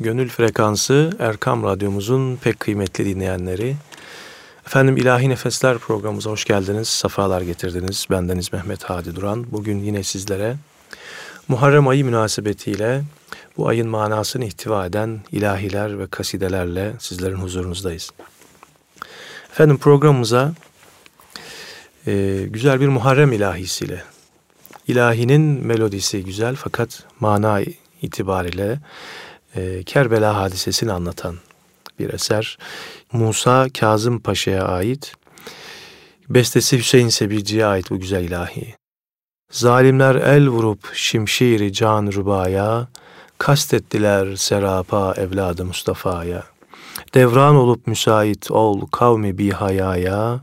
Gönül 0.00 0.28
Frekansı 0.28 1.10
Erkam 1.18 1.62
Radyomuzun 1.62 2.36
pek 2.36 2.60
kıymetli 2.60 3.04
dinleyenleri. 3.04 3.76
Efendim 4.66 4.96
İlahi 4.96 5.28
Nefesler 5.28 5.78
programımıza 5.78 6.30
hoş 6.30 6.44
geldiniz, 6.44 6.88
safalar 6.88 7.40
getirdiniz. 7.40 8.06
Bendeniz 8.10 8.52
Mehmet 8.52 8.84
Hadi 8.84 9.16
Duran. 9.16 9.46
Bugün 9.52 9.78
yine 9.78 10.02
sizlere 10.02 10.56
Muharrem 11.48 11.88
ayı 11.88 12.04
münasebetiyle 12.04 13.02
bu 13.56 13.68
ayın 13.68 13.88
manasını 13.88 14.44
ihtiva 14.44 14.86
eden 14.86 15.20
ilahiler 15.32 15.98
ve 15.98 16.06
kasidelerle 16.06 16.92
sizlerin 16.98 17.36
huzurunuzdayız. 17.36 18.10
Efendim 19.52 19.78
programımıza 19.78 20.52
e, 22.06 22.44
güzel 22.50 22.80
bir 22.80 22.88
Muharrem 22.88 23.32
ilahisiyle, 23.32 24.02
ilahinin 24.88 25.66
melodisi 25.66 26.24
güzel 26.24 26.56
fakat 26.56 27.04
mana 27.20 27.60
itibariyle 28.02 28.78
e, 29.56 29.82
Kerbela 29.82 30.36
hadisesini 30.36 30.92
anlatan 30.92 31.36
bir 31.98 32.12
eser. 32.12 32.58
Musa 33.12 33.66
Kazım 33.80 34.20
Paşa'ya 34.20 34.64
ait, 34.64 35.14
bestesi 36.28 36.78
Hüseyin 36.78 37.08
Sebici'ye 37.08 37.66
ait 37.66 37.90
bu 37.90 38.00
güzel 38.00 38.24
ilahi. 38.24 38.74
Zalimler 39.50 40.14
el 40.14 40.48
vurup 40.48 40.94
şimşiri 40.94 41.72
can 41.72 42.12
rubaya, 42.12 42.88
kastettiler 43.38 44.36
serapa 44.36 45.14
evladı 45.16 45.64
Mustafa'ya. 45.64 46.44
Devran 47.14 47.56
olup 47.56 47.86
müsait 47.86 48.50
ol 48.50 48.86
kavmi 48.86 49.38
bi 49.38 49.50
hayaya, 49.50 50.40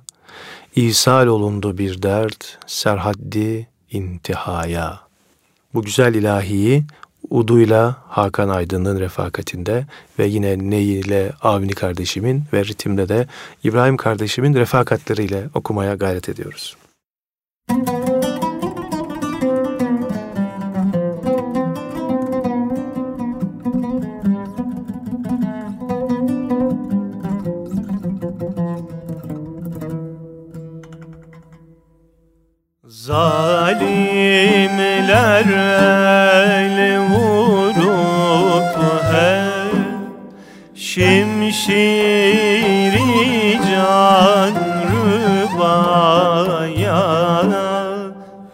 İsal 0.76 1.28
olundu 1.28 1.78
bir 1.78 2.02
dert, 2.02 2.58
serhaddi 2.68 3.68
intihaya. 3.92 5.00
Bu 5.74 5.82
güzel 5.82 6.16
ilahiyi 6.16 6.84
Udu'yla 7.30 7.96
Hakan 8.08 8.50
Aydın'ın 8.50 9.00
refakatinde 9.00 9.86
ve 10.20 10.26
yine 10.26 10.58
Ney 10.58 11.00
ile 11.00 11.32
Avni 11.42 11.74
kardeşimin 11.74 12.44
ve 12.54 12.66
ritimde 12.66 13.10
de 13.10 13.28
İbrahim 13.64 13.98
kardeşimin 13.98 14.54
refakatleriyle 14.54 15.44
okumaya 15.54 15.96
gayret 15.96 16.30
ediyoruz. 16.30 16.78
Müzik 17.70 18.16
Zalimler 33.06 33.96
Şimşiri 41.66 43.60
can 43.68 44.56
rübaya 44.92 46.22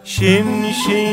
Şimşiri 0.04 1.11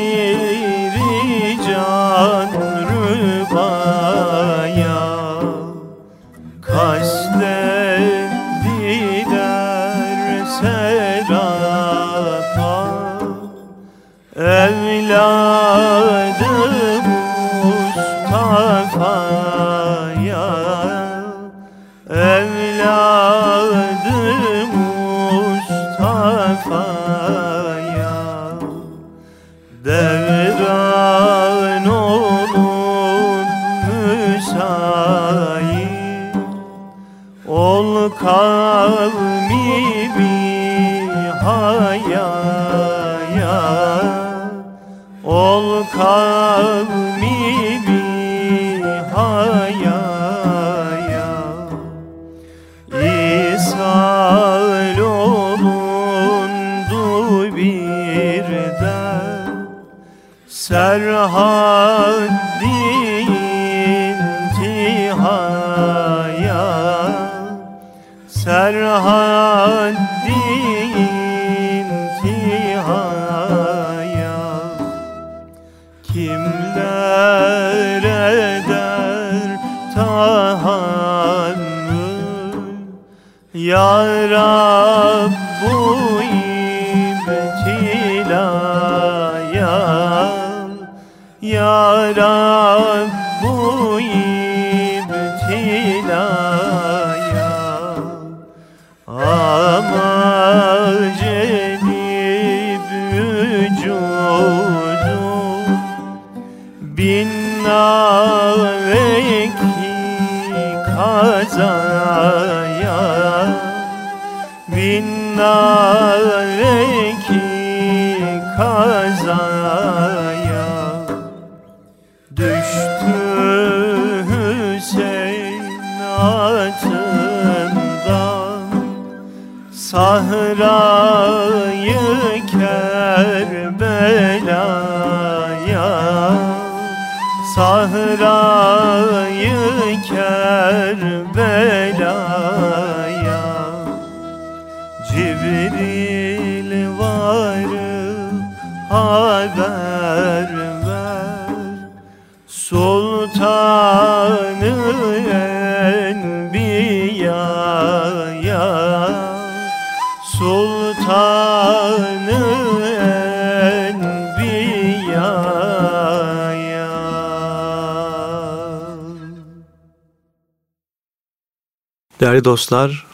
Değerli 172.40 172.52
dostlar, 172.52 173.06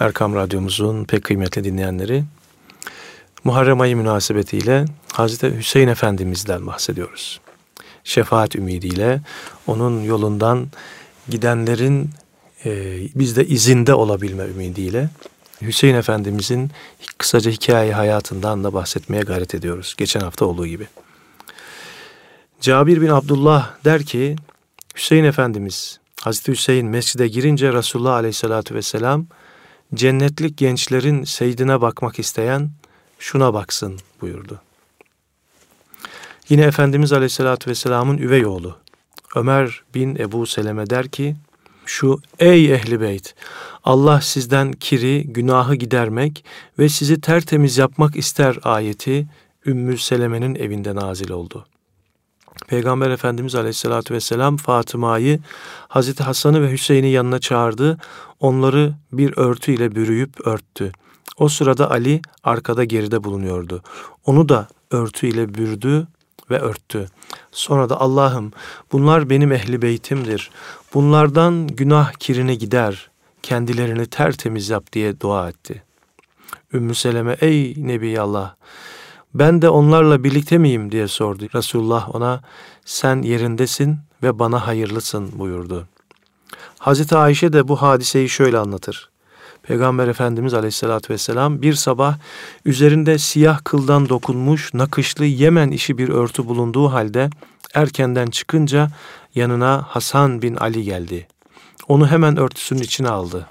Erkam 0.00 0.34
Radyomuzun 0.34 1.04
pek 1.04 1.24
kıymetli 1.24 1.64
dinleyenleri, 1.64 2.24
Muharrem 3.44 3.80
ayı 3.80 3.96
münasebetiyle 3.96 4.84
Hazreti 5.12 5.56
Hüseyin 5.56 5.88
Efendimiz'den 5.88 6.66
bahsediyoruz. 6.66 7.40
Şefaat 8.04 8.56
ümidiyle 8.56 9.20
onun 9.66 10.02
yolundan 10.02 10.68
gidenlerin 11.28 12.10
e, 12.64 12.98
biz 13.14 13.36
de 13.36 13.46
izinde 13.46 13.94
olabilme 13.94 14.44
ümidiyle 14.44 15.08
Hüseyin 15.62 15.94
Efendimizin 15.94 16.70
kısaca 17.18 17.50
hikaye 17.50 17.92
hayatından 17.92 18.64
da 18.64 18.74
bahsetmeye 18.74 19.22
gayret 19.22 19.54
ediyoruz. 19.54 19.94
Geçen 19.98 20.20
hafta 20.20 20.44
olduğu 20.44 20.66
gibi. 20.66 20.86
Cabir 22.60 23.00
bin 23.00 23.08
Abdullah 23.08 23.84
der 23.84 24.02
ki 24.02 24.36
Hüseyin 24.96 25.24
Efendimiz 25.24 26.03
Hazreti 26.24 26.52
Hüseyin 26.52 26.86
mescide 26.86 27.28
girince 27.28 27.72
Resulullah 27.72 28.14
Aleyhisselatü 28.14 28.74
Vesselam 28.74 29.26
cennetlik 29.94 30.58
gençlerin 30.58 31.24
seydine 31.24 31.80
bakmak 31.80 32.18
isteyen 32.18 32.70
şuna 33.18 33.54
baksın 33.54 33.98
buyurdu. 34.20 34.60
Yine 36.48 36.62
Efendimiz 36.62 37.12
Aleyhisselatü 37.12 37.70
Vesselam'ın 37.70 38.18
üvey 38.18 38.46
oğlu 38.46 38.76
Ömer 39.36 39.82
bin 39.94 40.16
Ebu 40.16 40.46
Seleme 40.46 40.90
der 40.90 41.08
ki 41.08 41.36
şu 41.86 42.20
ey 42.38 42.72
ehli 42.72 43.00
beyt 43.00 43.34
Allah 43.84 44.20
sizden 44.20 44.72
kiri, 44.72 45.24
günahı 45.26 45.74
gidermek 45.74 46.44
ve 46.78 46.88
sizi 46.88 47.20
tertemiz 47.20 47.78
yapmak 47.78 48.16
ister 48.16 48.58
ayeti 48.62 49.26
Ümmü 49.66 49.98
Seleme'nin 49.98 50.54
evinde 50.54 50.94
nazil 50.94 51.30
oldu. 51.30 51.66
Peygamber 52.66 53.10
Efendimiz 53.10 53.54
Aleyhisselatü 53.54 54.14
Vesselam 54.14 54.56
Fatıma'yı 54.56 55.40
Hazreti 55.88 56.22
Hasan'ı 56.22 56.62
ve 56.62 56.72
Hüseyin'i 56.72 57.08
yanına 57.08 57.38
çağırdı. 57.38 57.98
Onları 58.40 58.94
bir 59.12 59.36
örtü 59.36 59.72
ile 59.72 59.94
bürüyüp 59.94 60.46
örttü. 60.46 60.92
O 61.38 61.48
sırada 61.48 61.90
Ali 61.90 62.22
arkada 62.44 62.84
geride 62.84 63.24
bulunuyordu. 63.24 63.82
Onu 64.26 64.48
da 64.48 64.68
örtü 64.90 65.26
ile 65.26 65.54
bürdü 65.54 66.06
ve 66.50 66.58
örttü. 66.58 67.06
Sonra 67.52 67.88
da 67.88 68.00
Allah'ım 68.00 68.52
bunlar 68.92 69.30
benim 69.30 69.52
ehli 69.52 69.82
beytimdir. 69.82 70.50
Bunlardan 70.94 71.66
günah 71.66 72.12
kirine 72.12 72.54
gider. 72.54 73.10
Kendilerini 73.42 74.06
tertemiz 74.06 74.68
yap 74.68 74.92
diye 74.92 75.20
dua 75.20 75.48
etti. 75.48 75.82
Ümmü 76.72 76.94
Seleme 76.94 77.36
ey 77.40 77.74
Nebi 77.76 78.20
Allah 78.20 78.56
ben 79.34 79.62
de 79.62 79.68
onlarla 79.68 80.24
birlikte 80.24 80.58
miyim 80.58 80.92
diye 80.92 81.08
sordu. 81.08 81.46
Resulullah 81.54 82.14
ona 82.14 82.40
sen 82.84 83.22
yerindesin 83.22 83.98
ve 84.22 84.38
bana 84.38 84.66
hayırlısın 84.66 85.38
buyurdu. 85.38 85.88
Hazreti 86.78 87.16
Ayşe 87.16 87.52
de 87.52 87.68
bu 87.68 87.82
hadiseyi 87.82 88.28
şöyle 88.28 88.58
anlatır. 88.58 89.10
Peygamber 89.62 90.08
Efendimiz 90.08 90.54
Aleyhisselatü 90.54 91.12
Vesselam 91.12 91.62
bir 91.62 91.74
sabah 91.74 92.16
üzerinde 92.64 93.18
siyah 93.18 93.60
kıldan 93.64 94.08
dokunmuş 94.08 94.74
nakışlı 94.74 95.24
Yemen 95.24 95.70
işi 95.70 95.98
bir 95.98 96.08
örtü 96.08 96.46
bulunduğu 96.46 96.92
halde 96.92 97.30
erkenden 97.74 98.26
çıkınca 98.26 98.88
yanına 99.34 99.84
Hasan 99.88 100.42
bin 100.42 100.56
Ali 100.56 100.82
geldi. 100.82 101.28
Onu 101.88 102.10
hemen 102.10 102.36
örtüsünün 102.36 102.82
içine 102.82 103.08
aldı. 103.08 103.46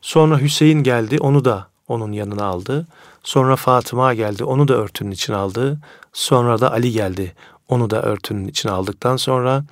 Sonra 0.00 0.40
Hüseyin 0.40 0.82
geldi, 0.82 1.18
onu 1.20 1.44
da 1.44 1.68
onun 1.88 2.12
yanına 2.12 2.44
aldı. 2.44 2.86
Sonra 3.22 3.56
Fatıma 3.56 4.14
geldi, 4.14 4.44
onu 4.44 4.68
da 4.68 4.74
örtünün 4.74 5.10
içine 5.10 5.36
aldı. 5.36 5.80
Sonra 6.12 6.60
da 6.60 6.72
Ali 6.72 6.92
geldi, 6.92 7.34
onu 7.68 7.90
da 7.90 8.02
örtünün 8.02 8.48
içine 8.48 8.72
aldıktan 8.72 9.16
sonra 9.16 9.64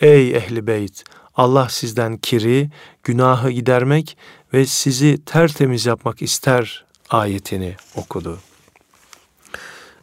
Ey 0.00 0.36
ehli 0.36 0.66
beyt! 0.66 1.04
Allah 1.36 1.68
sizden 1.68 2.16
kiri, 2.16 2.70
günahı 3.02 3.50
gidermek 3.50 4.16
ve 4.52 4.66
sizi 4.66 5.24
tertemiz 5.24 5.86
yapmak 5.86 6.22
ister 6.22 6.84
ayetini 7.10 7.76
okudu. 7.96 8.38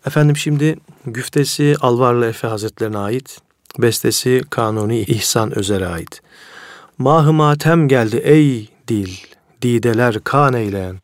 Efendim 0.08 0.38
şimdi 0.38 0.76
güftesi 1.06 1.76
Alvarlı 1.82 2.26
Efe 2.26 2.48
Hazretlerine 2.48 2.98
ait, 2.98 3.38
bestesi 3.80 4.42
Kanuni 4.50 5.00
İhsan 5.00 5.58
Özer'e 5.58 5.88
ait. 5.88 6.22
Mahı 6.98 7.34
matem 7.34 7.88
geldi 7.88 8.18
ey 8.18 8.70
dil, 8.88 9.18
dideler 9.62 10.20
kan 10.24 10.54
eyleyen. 10.54 11.00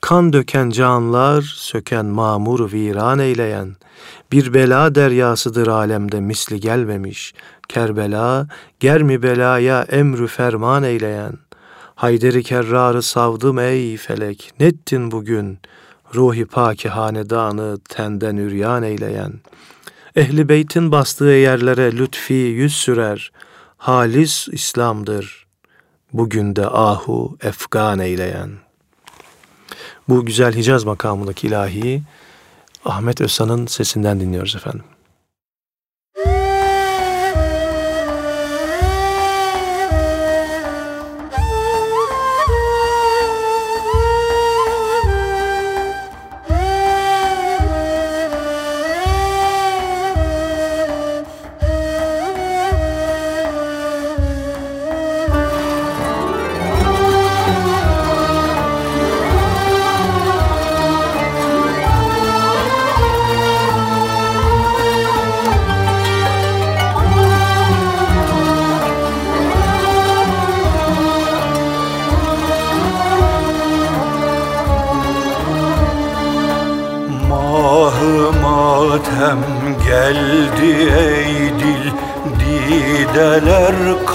Kan 0.00 0.32
döken 0.32 0.70
canlar, 0.70 1.42
söken 1.42 2.06
mamur 2.06 2.72
viran 2.72 3.18
eyleyen, 3.18 3.76
bir 4.32 4.54
bela 4.54 4.94
deryasıdır 4.94 5.66
alemde 5.66 6.20
misli 6.20 6.60
gelmemiş, 6.60 7.34
Kerbela, 7.68 8.48
germi 8.80 9.22
belaya 9.22 9.82
emrü 9.82 10.26
ferman 10.26 10.82
eyleyen, 10.82 11.32
Hayderi 11.94 12.42
kerrarı 12.42 13.02
savdım 13.02 13.58
ey 13.58 13.96
felek, 13.96 14.52
nettin 14.60 15.10
bugün, 15.10 15.58
ruhi 16.14 16.46
paki 16.46 16.88
hanedanı 16.88 17.78
tenden 17.88 18.36
üryan 18.36 18.82
eyleyen, 18.82 19.32
Ehli 20.16 20.48
beytin 20.48 20.92
bastığı 20.92 21.24
yerlere 21.24 21.92
lütfi 21.92 22.34
yüz 22.34 22.74
sürer, 22.74 23.32
halis 23.76 24.48
İslam'dır, 24.48 25.46
bugün 26.12 26.56
de 26.56 26.66
ahu 26.66 27.38
efgan 27.42 27.98
eyleyen.'' 27.98 28.65
Bu 30.08 30.24
güzel 30.24 30.56
Hicaz 30.56 30.84
makamındaki 30.84 31.46
ilahiyi 31.46 32.02
Ahmet 32.84 33.20
Özsan'ın 33.20 33.66
sesinden 33.66 34.20
dinliyoruz 34.20 34.56
efendim. 34.56 34.84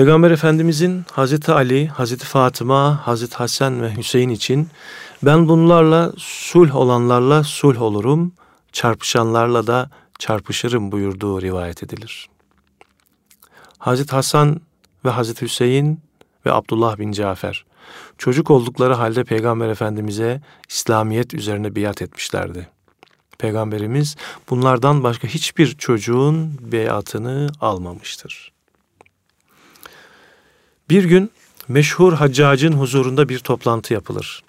Peygamber 0.00 0.30
Efendimizin 0.30 1.04
Hazreti 1.12 1.52
Ali, 1.52 1.88
Hazreti 1.88 2.26
Fatıma, 2.26 3.06
Hazreti 3.06 3.36
Hasan 3.36 3.82
ve 3.82 3.96
Hüseyin 3.96 4.28
için 4.28 4.68
ben 5.22 5.48
bunlarla 5.48 6.12
sulh 6.16 6.76
olanlarla 6.76 7.44
sulh 7.44 7.82
olurum, 7.82 8.32
çarpışanlarla 8.72 9.66
da 9.66 9.90
çarpışırım 10.18 10.92
buyurduğu 10.92 11.42
rivayet 11.42 11.82
edilir. 11.82 12.28
Hazreti 13.78 14.10
Hasan 14.10 14.60
ve 15.04 15.10
Hazreti 15.10 15.42
Hüseyin 15.42 16.00
ve 16.46 16.52
Abdullah 16.52 16.98
bin 16.98 17.12
Cafer 17.12 17.64
çocuk 18.18 18.50
oldukları 18.50 18.94
halde 18.94 19.24
Peygamber 19.24 19.68
Efendimiz'e 19.68 20.40
İslamiyet 20.68 21.34
üzerine 21.34 21.76
biat 21.76 22.02
etmişlerdi. 22.02 22.68
Peygamberimiz 23.38 24.16
bunlardan 24.50 25.04
başka 25.04 25.28
hiçbir 25.28 25.78
çocuğun 25.78 26.58
beyatını 26.72 27.48
almamıştır. 27.60 28.52
Bir 30.90 31.04
gün 31.04 31.30
meşhur 31.68 32.12
haccacın 32.12 32.72
huzurunda 32.72 33.28
bir 33.28 33.38
toplantı 33.38 33.94
yapılır. 33.94 34.42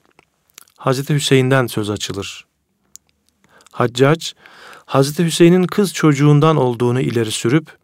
Hazreti 0.77 1.13
Hüseyin'den 1.13 1.67
söz 1.67 1.89
açılır. 1.89 2.45
Haccac, 3.71 4.31
Hazreti 4.85 5.25
Hüseyin'in 5.25 5.63
kız 5.63 5.93
çocuğundan 5.93 6.57
olduğunu 6.57 7.01
ileri 7.01 7.31
sürüp, 7.31 7.77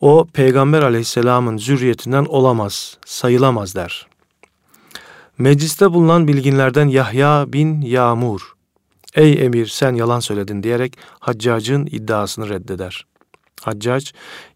o 0.00 0.26
Peygamber 0.32 0.82
aleyhisselamın 0.82 1.56
zürriyetinden 1.56 2.24
olamaz, 2.24 2.98
sayılamaz 3.06 3.74
der. 3.74 4.06
Mecliste 5.38 5.92
bulunan 5.92 6.28
bilginlerden 6.28 6.88
Yahya 6.88 7.44
bin 7.48 7.80
Yağmur, 7.80 8.52
ey 9.14 9.44
emir 9.44 9.66
sen 9.66 9.94
yalan 9.94 10.20
söyledin 10.20 10.62
diyerek 10.62 10.98
Haccac'ın 11.20 11.86
iddiasını 11.86 12.48
reddeder. 12.48 13.06
Haccac, 13.62 14.10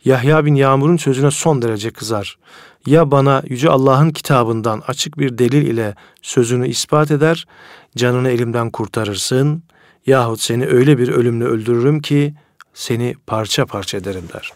Yahya 0.04 0.44
bin 0.44 0.54
Yağmur'un 0.54 0.96
sözüne 0.96 1.30
son 1.30 1.62
derece 1.62 1.90
kızar. 1.90 2.38
Ya 2.86 3.10
bana 3.10 3.42
Yüce 3.48 3.70
Allah'ın 3.70 4.10
kitabından 4.10 4.82
açık 4.86 5.18
bir 5.18 5.38
delil 5.38 5.66
ile 5.66 5.94
sözünü 6.22 6.68
ispat 6.68 7.10
eder, 7.10 7.46
canını 7.96 8.30
elimden 8.30 8.70
kurtarırsın, 8.70 9.62
yahut 10.06 10.40
seni 10.40 10.66
öyle 10.66 10.98
bir 10.98 11.08
ölümle 11.08 11.44
öldürürüm 11.44 12.00
ki 12.00 12.34
seni 12.74 13.14
parça 13.26 13.66
parça 13.66 13.98
ederim 13.98 14.24
der. 14.34 14.52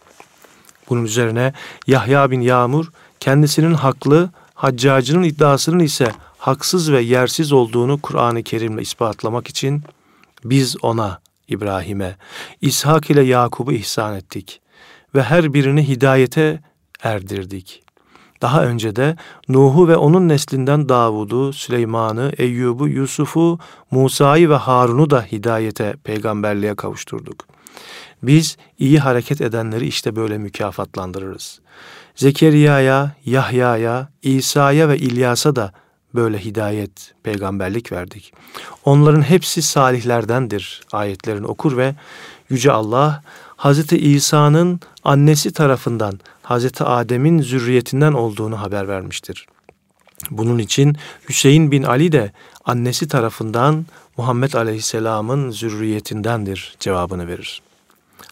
Bunun 0.89 1.05
üzerine 1.05 1.53
Yahya 1.87 2.31
bin 2.31 2.41
Yağmur 2.41 2.93
kendisinin 3.21 3.75
haklı, 3.75 4.31
Haccacının 4.55 5.23
iddiasının 5.23 5.79
ise 5.79 6.13
haksız 6.39 6.93
ve 6.93 7.01
yersiz 7.01 7.53
olduğunu 7.53 8.01
Kur'an-ı 8.01 8.43
Kerim'le 8.43 8.79
ispatlamak 8.79 9.49
için 9.49 9.83
biz 10.45 10.85
ona, 10.85 11.21
İbrahim'e, 11.49 12.17
İshak 12.61 13.11
ile 13.11 13.23
Yakub'u 13.23 13.73
ihsan 13.73 14.17
ettik 14.17 14.61
ve 15.15 15.23
her 15.23 15.55
birini 15.55 15.89
hidayete 15.89 16.61
erdirdik. 17.03 17.84
Daha 18.45 18.65
önce 18.65 18.97
de 18.97 19.17
Nuh'u 19.49 19.89
ve 19.89 19.97
onun 19.97 20.29
neslinden 20.29 20.89
Davud'u, 20.89 21.53
Süleyman'ı, 21.53 22.33
Eyyub'u, 22.39 22.89
Yusuf'u, 22.89 23.59
Musa'yı 23.91 24.51
ve 24.51 24.55
Harun'u 24.55 25.11
da 25.11 25.23
hidayete, 25.23 25.95
peygamberliğe 26.05 26.75
kavuşturduk. 26.75 27.47
Biz 28.23 28.57
iyi 28.79 28.99
hareket 28.99 29.41
edenleri 29.41 29.87
işte 29.87 30.17
böyle 30.17 30.39
mükafatlandırırız. 30.39 31.61
Zekeriya'ya, 32.15 33.13
Yahya'ya, 33.25 34.09
İsa'ya 34.23 34.89
ve 34.89 34.99
İlyas'a 34.99 35.57
da 35.57 35.73
böyle 36.15 36.45
hidayet, 36.45 37.15
peygamberlik 37.23 37.93
verdik. 37.93 38.33
Onların 38.85 39.23
hepsi 39.23 39.63
salihlerdendir 39.63 40.81
ayetlerini 40.93 41.47
okur 41.47 41.77
ve 41.77 41.95
Yüce 42.51 42.73
Allah 42.73 43.23
Hazreti 43.65 43.99
İsa'nın 43.99 44.81
annesi 45.05 45.53
tarafından 45.53 46.21
Hazreti 46.43 46.85
Adem'in 46.85 47.43
zürriyetinden 47.43 48.13
olduğunu 48.13 48.61
haber 48.61 48.89
vermiştir. 48.89 49.47
Bunun 50.31 50.59
için 50.59 50.97
Hüseyin 51.29 51.71
bin 51.71 51.83
Ali 51.83 52.13
de 52.13 52.33
annesi 52.65 53.09
tarafından 53.09 53.87
Muhammed 54.17 54.53
Aleyhisselam'ın 54.53 55.51
zürriyetindendir 55.51 56.77
cevabını 56.81 57.29
verir. 57.29 57.63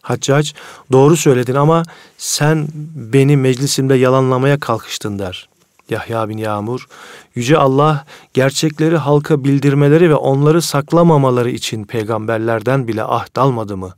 Haccac 0.03 0.53
doğru 0.93 1.17
söyledin 1.17 1.55
ama 1.55 1.83
sen 2.19 2.69
beni 2.95 3.37
meclisimde 3.37 3.95
yalanlamaya 3.95 4.61
kalkıştın 4.61 5.19
der. 5.19 5.49
Yahya 5.91 6.29
bin 6.29 6.39
Yağmur, 6.39 6.87
Yüce 7.35 7.59
Allah 7.59 8.05
gerçekleri 8.35 8.97
halka 8.97 9.45
bildirmeleri 9.45 10.11
ve 10.11 10.15
onları 10.15 10.63
saklamamaları 10.63 11.51
için 11.51 11.85
peygamberlerden 11.85 12.89
bile 12.89 13.05
ahd 13.05 13.37
almadı 13.37 13.77
mı? 13.77 13.95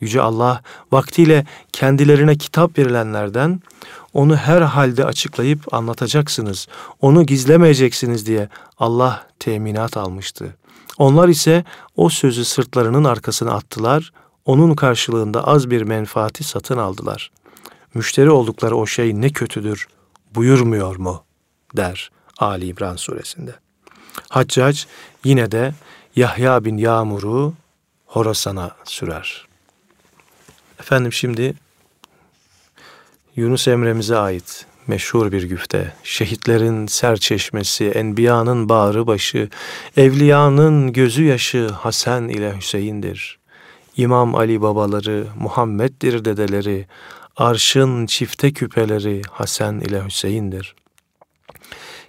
Yüce 0.00 0.22
Allah 0.22 0.62
vaktiyle 0.92 1.46
kendilerine 1.72 2.36
kitap 2.36 2.78
verilenlerden 2.78 3.60
onu 4.12 4.36
her 4.36 4.62
halde 4.62 5.04
açıklayıp 5.04 5.74
anlatacaksınız, 5.74 6.68
onu 7.00 7.26
gizlemeyeceksiniz 7.26 8.26
diye 8.26 8.48
Allah 8.78 9.26
teminat 9.38 9.96
almıştı. 9.96 10.56
Onlar 10.98 11.28
ise 11.28 11.64
o 11.96 12.08
sözü 12.08 12.44
sırtlarının 12.44 13.04
arkasına 13.04 13.52
attılar, 13.52 14.12
onun 14.44 14.74
karşılığında 14.74 15.46
az 15.46 15.70
bir 15.70 15.82
menfaati 15.82 16.44
satın 16.44 16.78
aldılar. 16.78 17.30
Müşteri 17.94 18.30
oldukları 18.30 18.76
o 18.76 18.86
şey 18.86 19.20
ne 19.20 19.30
kötüdür 19.30 19.88
buyurmuyor 20.34 20.96
mu 20.96 21.22
der 21.76 22.10
Ali 22.38 22.66
İmran 22.66 22.96
suresinde. 22.96 23.54
Haccac 24.28 24.80
yine 25.24 25.52
de 25.52 25.74
Yahya 26.16 26.64
bin 26.64 26.76
Yağmur'u 26.76 27.54
Horasan'a 28.06 28.70
sürer. 28.84 29.47
Efendim 30.80 31.12
şimdi 31.12 31.54
Yunus 33.36 33.68
Emre'mize 33.68 34.16
ait 34.16 34.66
meşhur 34.88 35.32
bir 35.32 35.42
güfte. 35.42 35.92
Şehitlerin 36.02 36.86
serçeşmesi, 36.86 37.88
enbiyanın 37.88 38.68
bağrı 38.68 39.06
başı, 39.06 39.48
evliyanın 39.96 40.92
gözü 40.92 41.24
yaşı 41.24 41.68
Hasan 41.68 42.28
ile 42.28 42.56
Hüseyin'dir. 42.56 43.38
İmam 43.96 44.34
Ali 44.34 44.62
babaları, 44.62 45.26
Muhammed'dir 45.40 46.24
dedeleri, 46.24 46.86
arşın 47.36 48.06
çifte 48.06 48.52
küpeleri 48.52 49.22
Hasan 49.30 49.80
ile 49.80 50.04
Hüseyin'dir. 50.04 50.74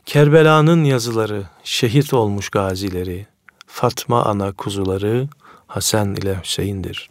Kerbela'nın 0.05 0.83
yazıları, 0.83 1.43
şehit 1.63 2.13
olmuş 2.13 2.49
gazileri, 2.49 3.27
Fatma 3.67 4.25
ana 4.25 4.51
kuzuları 4.51 5.27
Hasan 5.67 6.15
ile 6.15 6.41
Hüseyin'dir. 6.43 7.09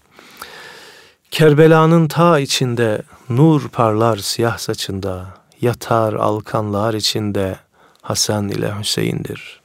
Kerbela'nın 1.30 2.08
ta 2.08 2.40
içinde 2.40 3.02
nur 3.28 3.68
parlar 3.68 4.16
siyah 4.16 4.58
saçında, 4.58 5.26
yatar 5.60 6.12
alkanlar 6.12 6.94
içinde 6.94 7.56
Hasan 8.02 8.48
ile 8.48 8.78
Hüseyin'dir. 8.80 9.60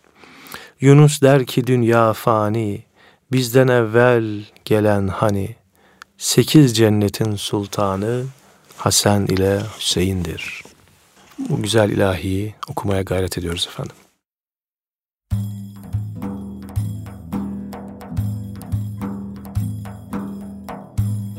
Yunus 0.82 1.22
der 1.22 1.46
ki 1.46 1.68
dünya 1.68 2.14
fani, 2.14 2.84
bizden 3.32 3.68
evvel 3.68 4.46
gelen 4.66 5.08
hani, 5.08 5.56
sekiz 6.18 6.78
cennetin 6.78 7.36
sultanı 7.36 8.24
Hasan 8.78 9.26
ile 9.26 9.62
Hüseyin'dir. 9.80 10.64
Bu 11.40 11.62
güzel 11.62 11.90
ilahiyi 11.90 12.56
okumaya 12.68 13.02
gayret 13.02 13.38
ediyoruz 13.38 13.68
efendim. 13.72 13.96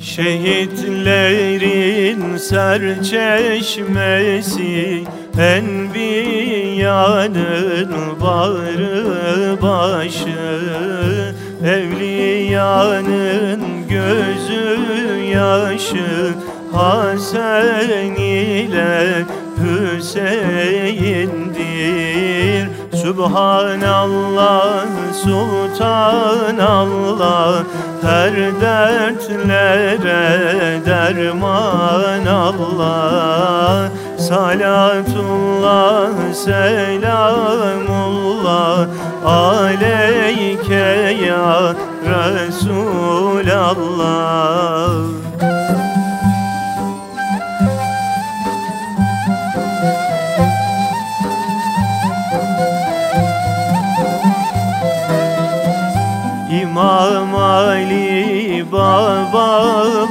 Şehitlerin 0.05 2.37
serçeşmesi 2.37 5.05
Enbiyanın 5.39 6.75
bağrı 8.21 9.63
başı 9.63 10.61
Evliyanın 11.65 13.61
gözü 13.89 14.79
yaşı 15.33 16.35
Hasan 16.73 18.15
ile 18.17 19.25
Hüseyin'dir 19.59 21.35
Subhanallah, 23.05 24.89
Sultanallah 25.13 27.69
Her 28.01 28.33
dertlere 28.57 30.25
derman 30.89 32.25
Allah. 32.25 33.93
Salatullah, 34.17 36.17
selamullah 36.33 37.29
Aleyke 39.21 40.89
ya 41.29 41.77
Resulallah 42.09 43.85
Ali 56.85 58.65
babaları 58.73 60.03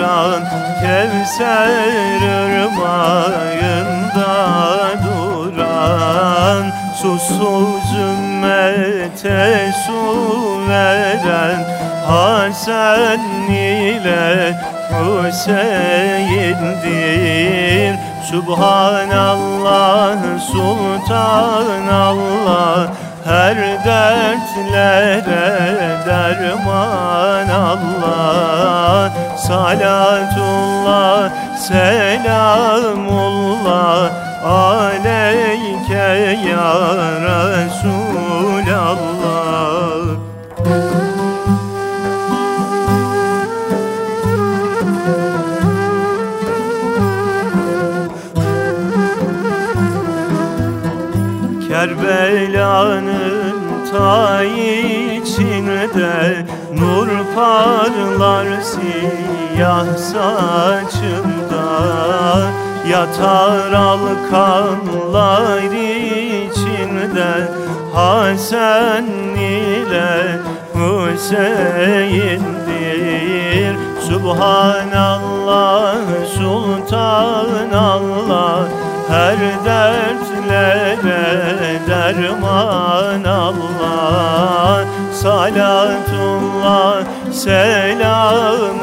varan 0.08 0.42
Kevser 0.80 2.20
ırmağında 2.64 3.56
duran 5.04 6.62
Susuz 7.02 7.88
ümmete 7.98 9.72
su 9.86 10.00
veren 10.68 11.60
Hasan 12.06 13.20
ile 13.50 14.54
Hüseyin'dir. 14.90 15.68
Subhanallah, 18.30 20.18
Sultanallah 20.52 21.68
her 23.24 23.56
dertlere 23.84 25.46
derman 26.06 27.48
Allah 27.48 29.10
Salatullah, 29.48 31.32
selamullah 31.56 32.52
Aleyke 34.44 36.36
ya 36.44 36.68
Resulallah. 37.24 38.28
Kerbela'nın 51.68 53.56
ta 53.92 54.44
içinde 54.44 55.88
Nur 56.78 57.08
parlar 57.34 58.46
siyah 59.58 59.90
saçında 59.96 61.66
Yatar 62.90 63.72
alkanlar 63.72 65.62
içinde 66.42 67.32
Hasan 67.94 69.06
ile 69.36 70.38
Hüseyin'dir. 70.74 71.38
Subhanallah, 74.08 75.96
Sultanallah 76.38 77.68
her 79.08 79.38
dertlere 79.64 81.26
derman 81.88 83.24
Allah. 83.24 84.84
Salatullah, 85.12 86.96
selamullah 87.32 88.77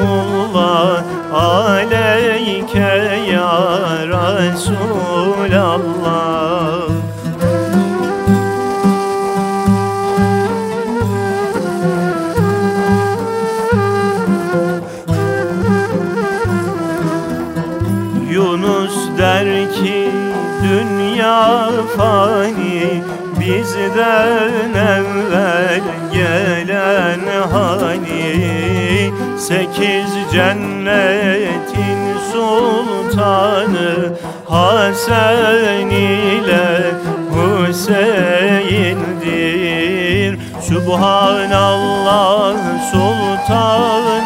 Bizden 23.40 24.74
evvel 24.74 25.80
gelen 26.12 27.20
hani 27.52 29.12
Sekiz 29.38 30.12
cennetin 30.32 32.00
sultanı 32.32 34.12
Hasan 34.48 35.90
ile 35.90 36.94
Hüseyin'dir. 37.34 38.46
Subhanallah, 40.68 42.54
Sultanallah 42.92 44.16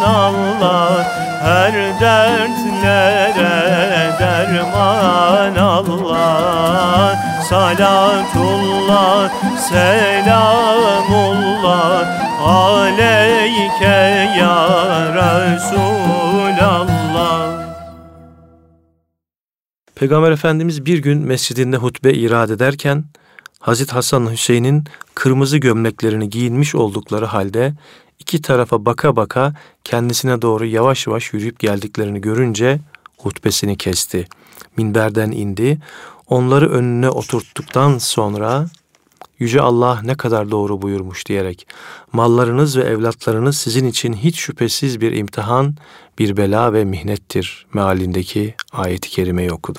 Her 1.43 1.75
dertlere 2.01 3.20
Salatullah, 7.51 9.27
selamullah 9.59 10.47
Aleyke 12.47 14.01
ya 14.39 14.57
Resulallah 15.15 16.15
Peygamber 19.95 20.31
Efendimiz 20.31 20.87
bir 20.87 20.99
gün 20.99 21.19
mescidinde 21.19 21.77
hutbe 21.77 22.15
irad 22.15 22.51
ederken 22.51 23.05
Hazreti 23.61 23.93
Hasan 23.93 24.31
Hüseyin'in 24.33 24.85
kırmızı 25.15 25.59
gömleklerini 25.59 26.31
giyinmiş 26.31 26.75
oldukları 26.75 27.27
halde 27.27 27.75
iki 28.19 28.43
tarafa 28.43 28.85
baka 28.87 29.17
baka 29.17 29.55
kendisine 29.85 30.43
doğru 30.43 30.67
yavaş 30.67 31.07
yavaş 31.07 31.33
yürüyüp 31.33 31.59
geldiklerini 31.59 32.21
görünce 32.21 32.79
hutbesini 33.19 33.77
kesti. 33.77 34.27
Minberden 34.77 35.31
indi. 35.31 35.79
Onları 36.31 36.71
önüne 36.71 37.11
oturttuktan 37.11 37.99
sonra 37.99 38.67
Yüce 39.39 39.61
Allah 39.61 40.01
ne 40.05 40.15
kadar 40.15 40.51
doğru 40.51 40.83
buyurmuş 40.83 41.27
diyerek 41.27 41.67
mallarınız 42.13 42.77
ve 42.77 42.83
evlatlarınız 42.83 43.57
sizin 43.57 43.87
için 43.87 44.13
hiç 44.13 44.39
şüphesiz 44.39 45.01
bir 45.01 45.13
imtihan, 45.13 45.75
bir 46.19 46.37
bela 46.37 46.73
ve 46.73 46.85
mihnettir 46.85 47.67
mealindeki 47.75 48.55
ayeti 48.73 49.11
kerimeyi 49.11 49.53
okudu. 49.53 49.79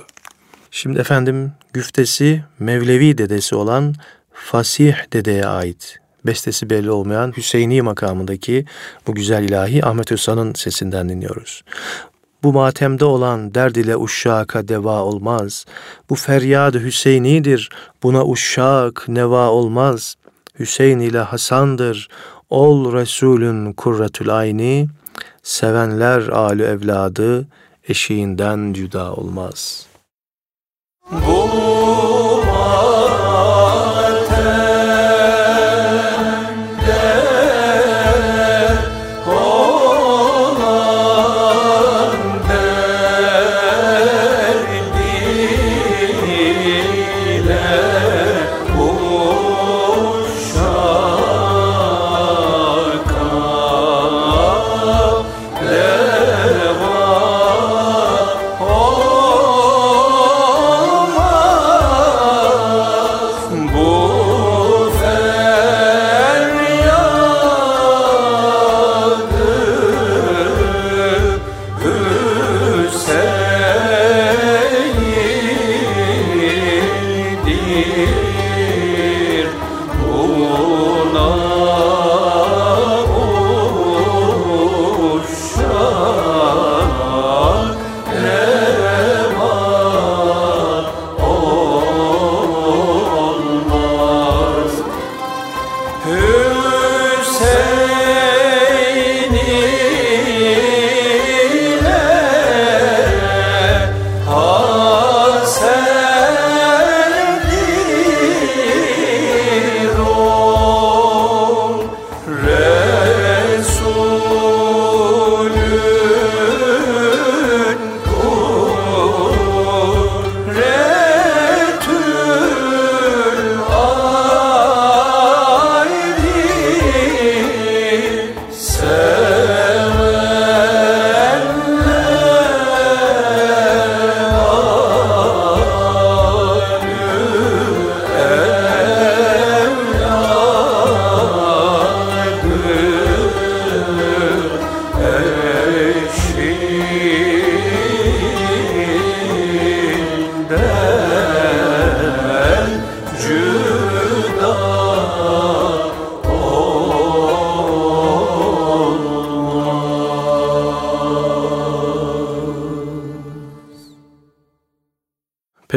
Şimdi 0.72 1.00
efendim 1.00 1.52
güftesi 1.74 2.44
Mevlevi 2.60 3.18
dedesi 3.18 3.56
olan 3.56 3.96
Fasih 4.34 4.96
dedeye 5.14 5.46
ait. 5.46 6.00
Bestesi 6.26 6.70
belli 6.70 6.92
olmayan 6.92 7.34
Hüseyini 7.38 7.82
makamındaki 7.82 8.66
bu 9.08 9.16
güzel 9.16 9.44
ilahi 9.44 9.86
Ahmet 9.86 10.12
Özsan'ın 10.12 10.54
sesinden 10.54 11.10
dinliyoruz. 11.10 11.64
Bu 12.44 12.54
matemde 12.54 13.06
olan 13.06 13.54
derd 13.54 13.76
ile 13.76 13.98
uşşaka 13.98 14.68
deva 14.68 15.04
olmaz. 15.04 15.66
Bu 16.10 16.16
feryad 16.16 16.74
Hüseyinidir, 16.74 17.70
buna 18.04 18.26
uşşak 18.26 19.06
neva 19.08 19.50
olmaz. 19.50 20.16
Hüseyin 20.60 21.00
ile 21.00 21.20
Hasan'dır, 21.20 22.08
ol 22.50 22.94
Resulün 22.94 23.74
kurratül 23.74 24.38
ayni. 24.38 24.88
Sevenler 25.44 26.28
alü 26.28 26.64
evladı, 26.64 27.48
eşiğinden 27.88 28.74
cüda 28.74 29.14
olmaz.'' 29.14 29.92
Bu 31.12 31.91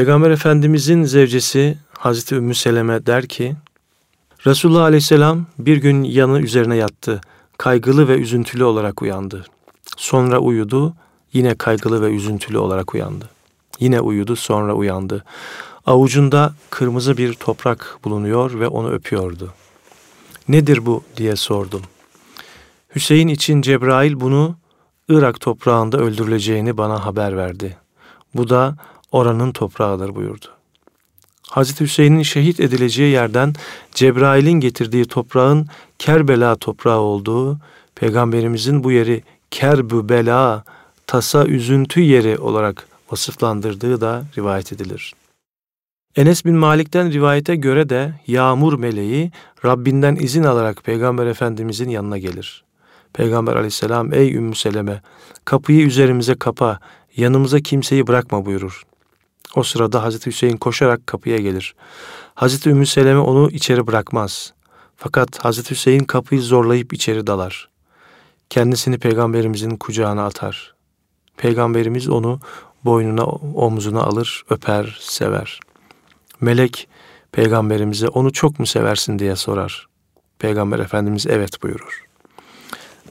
Peygamber 0.04 0.30
Efendimizin 0.30 1.04
zevcesi 1.04 1.78
Hazreti 1.98 2.34
Ümmü 2.34 2.54
Seleme 2.54 3.06
der 3.06 3.26
ki, 3.26 3.56
Resulullah 4.46 4.82
Aleyhisselam 4.82 5.46
bir 5.58 5.76
gün 5.76 6.02
yanı 6.02 6.40
üzerine 6.40 6.76
yattı. 6.76 7.20
Kaygılı 7.58 8.08
ve 8.08 8.14
üzüntülü 8.14 8.64
olarak 8.64 9.02
uyandı. 9.02 9.44
Sonra 9.96 10.38
uyudu, 10.38 10.94
yine 11.32 11.54
kaygılı 11.54 12.02
ve 12.02 12.14
üzüntülü 12.14 12.58
olarak 12.58 12.94
uyandı. 12.94 13.30
Yine 13.80 14.00
uyudu, 14.00 14.36
sonra 14.36 14.74
uyandı. 14.74 15.24
Avucunda 15.86 16.54
kırmızı 16.70 17.16
bir 17.16 17.32
toprak 17.32 17.98
bulunuyor 18.04 18.60
ve 18.60 18.68
onu 18.68 18.90
öpüyordu. 18.90 19.52
Nedir 20.48 20.86
bu 20.86 21.04
diye 21.16 21.36
sordum. 21.36 21.82
Hüseyin 22.94 23.28
için 23.28 23.62
Cebrail 23.62 24.20
bunu 24.20 24.56
Irak 25.08 25.40
toprağında 25.40 25.98
öldürüleceğini 25.98 26.76
bana 26.76 27.06
haber 27.06 27.36
verdi. 27.36 27.76
Bu 28.34 28.48
da 28.48 28.76
oranın 29.14 29.52
toprağıdır 29.52 30.14
buyurdu. 30.14 30.46
Hazreti 31.50 31.84
Hüseyin'in 31.84 32.22
şehit 32.22 32.60
edileceği 32.60 33.12
yerden 33.12 33.54
Cebrail'in 33.92 34.60
getirdiği 34.60 35.04
toprağın 35.04 35.66
Kerbela 35.98 36.56
toprağı 36.56 37.00
olduğu, 37.00 37.58
Peygamberimizin 37.94 38.84
bu 38.84 38.92
yeri 38.92 39.22
Kerbü 39.50 40.08
Bela, 40.08 40.64
tasa 41.06 41.44
üzüntü 41.46 42.00
yeri 42.00 42.38
olarak 42.38 42.88
vasıflandırdığı 43.10 44.00
da 44.00 44.24
rivayet 44.38 44.72
edilir. 44.72 45.14
Enes 46.16 46.44
bin 46.44 46.54
Malik'ten 46.54 47.12
rivayete 47.12 47.56
göre 47.56 47.88
de 47.88 48.14
yağmur 48.26 48.78
meleği 48.78 49.32
Rabbinden 49.64 50.16
izin 50.16 50.44
alarak 50.44 50.84
Peygamber 50.84 51.26
Efendimizin 51.26 51.88
yanına 51.88 52.18
gelir. 52.18 52.64
Peygamber 53.12 53.56
aleyhisselam 53.56 54.12
ey 54.12 54.34
Ümmü 54.34 54.54
Seleme 54.54 55.02
kapıyı 55.44 55.86
üzerimize 55.86 56.34
kapa 56.34 56.78
yanımıza 57.16 57.60
kimseyi 57.60 58.06
bırakma 58.06 58.46
buyurur. 58.46 58.82
O 59.56 59.62
sırada 59.62 60.02
Hazreti 60.02 60.26
Hüseyin 60.26 60.56
koşarak 60.56 61.06
kapıya 61.06 61.36
gelir. 61.36 61.74
Hazreti 62.34 62.70
Ümmü 62.70 62.86
Seleme 62.86 63.20
onu 63.20 63.50
içeri 63.50 63.86
bırakmaz. 63.86 64.52
Fakat 64.96 65.44
Hazreti 65.44 65.70
Hüseyin 65.70 66.04
kapıyı 66.04 66.42
zorlayıp 66.42 66.92
içeri 66.92 67.26
dalar. 67.26 67.68
Kendisini 68.50 68.98
peygamberimizin 68.98 69.76
kucağına 69.76 70.26
atar. 70.26 70.74
Peygamberimiz 71.36 72.08
onu 72.08 72.40
boynuna 72.84 73.24
omzuna 73.54 74.02
alır, 74.02 74.44
öper, 74.50 74.98
sever. 75.00 75.60
Melek 76.40 76.88
peygamberimize 77.32 78.08
onu 78.08 78.32
çok 78.32 78.58
mu 78.58 78.66
seversin 78.66 79.18
diye 79.18 79.36
sorar. 79.36 79.86
Peygamber 80.38 80.78
Efendimiz 80.78 81.26
evet 81.26 81.62
buyurur. 81.62 82.04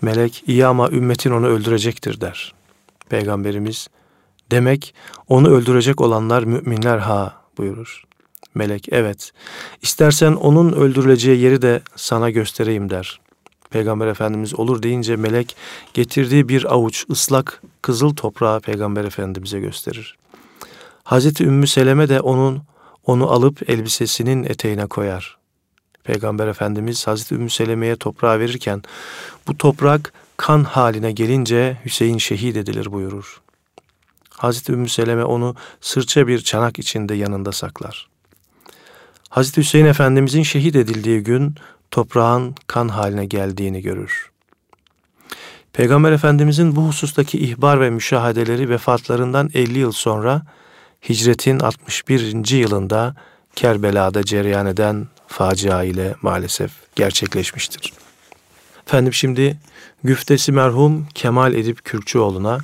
Melek 0.02 0.44
iyi 0.48 0.66
ama 0.66 0.90
ümmetin 0.90 1.32
onu 1.32 1.48
öldürecektir 1.48 2.22
der. 2.22 2.54
Peygamberimiz 3.10 3.88
demek 4.52 4.94
onu 5.28 5.50
öldürecek 5.50 6.02
olanlar 6.02 6.44
müminler 6.44 6.98
ha 6.98 7.42
buyurur. 7.58 8.04
Melek 8.56 8.88
evet 8.92 9.32
istersen 9.82 10.34
onun 10.34 10.74
öldürüleceği 10.74 11.40
yeri 11.40 11.62
de 11.62 11.82
sana 11.96 12.30
göstereyim 12.30 12.90
der. 12.90 13.20
Peygamber 13.70 14.08
Efendimiz 14.08 14.60
olur 14.60 14.84
deyince 14.84 15.16
melek 15.16 15.56
getirdiği 15.94 16.50
bir 16.50 16.74
avuç 16.74 17.06
ıslak 17.10 17.62
kızıl 17.82 18.16
toprağı 18.16 18.60
Peygamber 18.60 19.04
Efendimiz'e 19.06 19.60
gösterir. 19.60 20.18
Hazreti 21.04 21.44
Ümmü 21.44 21.68
Seleme 21.68 22.10
de 22.10 22.22
onun 22.22 22.62
onu 23.06 23.32
alıp 23.32 23.70
elbisesinin 23.70 24.44
eteğine 24.44 24.86
koyar. 24.86 25.38
Peygamber 26.04 26.48
Efendimiz 26.48 27.08
Hazreti 27.08 27.36
Ümmü 27.36 27.50
Seleme'ye 27.50 27.96
toprağı 27.96 28.40
verirken 28.40 28.84
bu 29.48 29.58
toprak 29.58 30.14
kan 30.38 30.64
haline 30.64 31.12
gelince 31.12 31.78
Hüseyin 31.86 32.18
şehit 32.18 32.58
edilir 32.58 32.92
buyurur. 32.92 33.43
Hazreti 34.44 34.72
Ümmü 34.72 34.90
Seleme 34.90 35.24
onu 35.24 35.56
sırça 35.82 36.28
bir 36.28 36.40
çanak 36.40 36.80
içinde 36.80 37.14
yanında 37.16 37.52
saklar. 37.52 38.08
Hazreti 39.30 39.62
Hüseyin 39.62 39.86
Efendimizin 39.86 40.44
şehit 40.44 40.76
edildiği 40.76 41.20
gün 41.20 41.56
toprağın 41.92 42.56
kan 42.68 42.88
haline 42.88 43.26
geldiğini 43.26 43.82
görür. 43.82 44.32
Peygamber 45.74 46.12
Efendimizin 46.12 46.76
bu 46.76 46.88
husustaki 46.88 47.40
ihbar 47.40 47.82
ve 47.82 47.90
müşahedeleri 47.90 48.70
vefatlarından 48.70 49.50
50 49.54 49.80
yıl 49.80 49.92
sonra 49.92 50.42
hicretin 51.10 51.60
61. 51.60 52.52
yılında 52.58 53.16
Kerbela'da 53.56 54.24
cereyan 54.24 54.66
eden 54.66 55.08
facia 55.28 55.84
ile 55.84 56.16
maalesef 56.22 56.72
gerçekleşmiştir. 56.96 57.94
Efendim 58.88 59.14
şimdi 59.14 59.58
güftesi 60.04 60.52
merhum 60.52 61.08
Kemal 61.14 61.54
Edip 61.54 61.86
Kürkçüoğlu'na, 61.86 62.60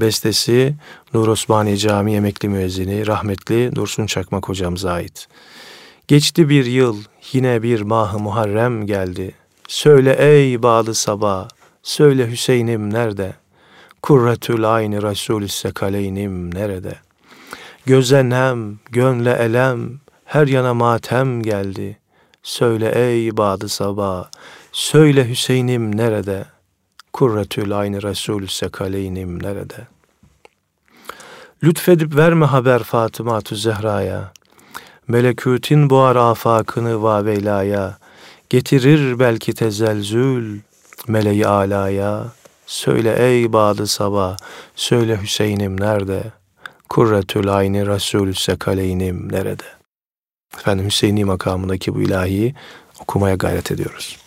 bestesi 0.00 0.74
Nur 1.14 1.28
Osmaniye 1.28 1.76
Camii 1.76 2.14
emekli 2.14 2.48
müezzini 2.48 3.06
rahmetli 3.06 3.76
Dursun 3.76 4.06
Çakmak 4.06 4.48
hocamıza 4.48 4.92
ait. 4.92 5.28
Geçti 6.08 6.48
bir 6.48 6.66
yıl, 6.66 6.96
yine 7.32 7.62
bir 7.62 7.80
mah 7.80 8.18
Muharrem 8.18 8.86
geldi. 8.86 9.34
Söyle 9.68 10.16
ey 10.18 10.62
bağlı 10.62 10.94
sabah, 10.94 11.48
söyle 11.82 12.30
Hüseyin'im 12.30 12.94
nerede? 12.94 13.34
Kurretül 14.02 14.74
ayni 14.74 15.02
Resulü 15.02 15.48
sekaleynim 15.48 16.54
nerede? 16.54 16.94
Göze 17.86 18.28
nem, 18.28 18.78
gönle 18.90 19.32
elem, 19.32 20.00
her 20.24 20.46
yana 20.46 20.74
matem 20.74 21.42
geldi. 21.42 21.98
Söyle 22.42 22.92
ey 22.94 23.36
bağlı 23.36 23.68
sabah, 23.68 24.30
söyle 24.72 25.28
Hüseyin'im 25.28 25.96
nerede? 25.96 26.44
Kurretül 27.12 27.78
ayni 27.78 28.02
Resulü 28.02 28.48
sekaleynim 28.48 29.42
nerede? 29.42 29.86
Lütfedip 31.64 32.16
verme 32.16 32.46
haber 32.46 32.82
Fatıma 32.82 33.40
Zehra'ya. 33.52 34.32
Melekûtin 35.08 35.90
boğar 35.90 36.16
afakını 36.16 37.02
vaveylaya, 37.02 37.98
getirir 38.50 39.18
belki 39.18 39.54
tezelzül 39.54 40.60
meleği 41.08 41.46
alaya. 41.46 42.26
Söyle 42.66 43.14
ey 43.18 43.52
badı 43.52 43.86
sabah, 43.86 44.36
söyle 44.76 45.22
Hüseyin'im 45.22 45.80
nerede? 45.80 46.22
Kurretül 46.88 47.56
ayni 47.56 47.86
Resulü 47.86 48.34
sekaleynim 48.34 49.32
nerede? 49.32 49.64
Efendim 50.56 50.86
Hüseyin'i 50.86 51.24
makamındaki 51.24 51.94
bu 51.94 52.00
ilahiyi 52.00 52.54
okumaya 53.00 53.34
gayret 53.34 53.70
ediyoruz. 53.70 54.21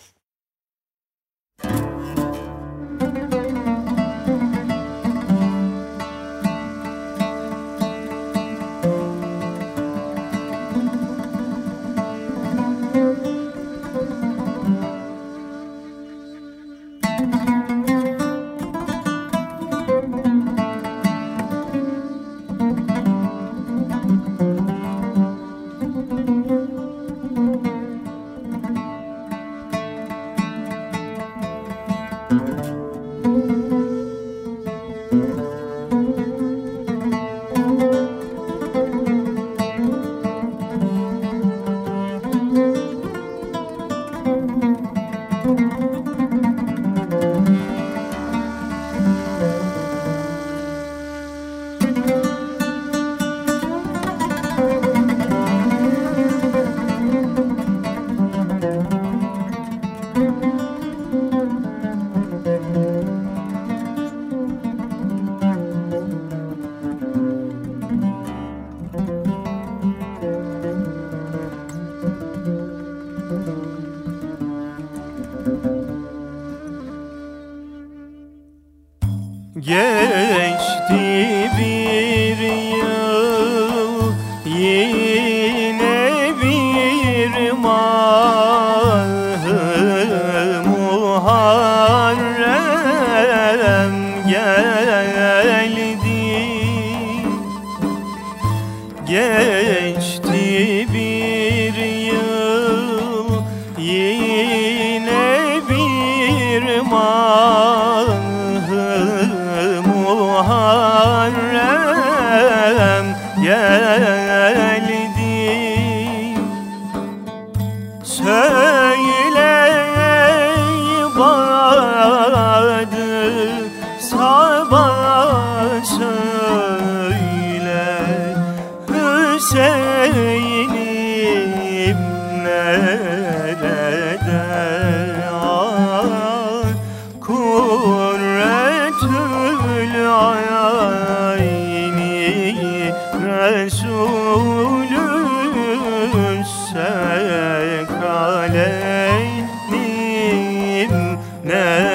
yeah. 151.56 151.85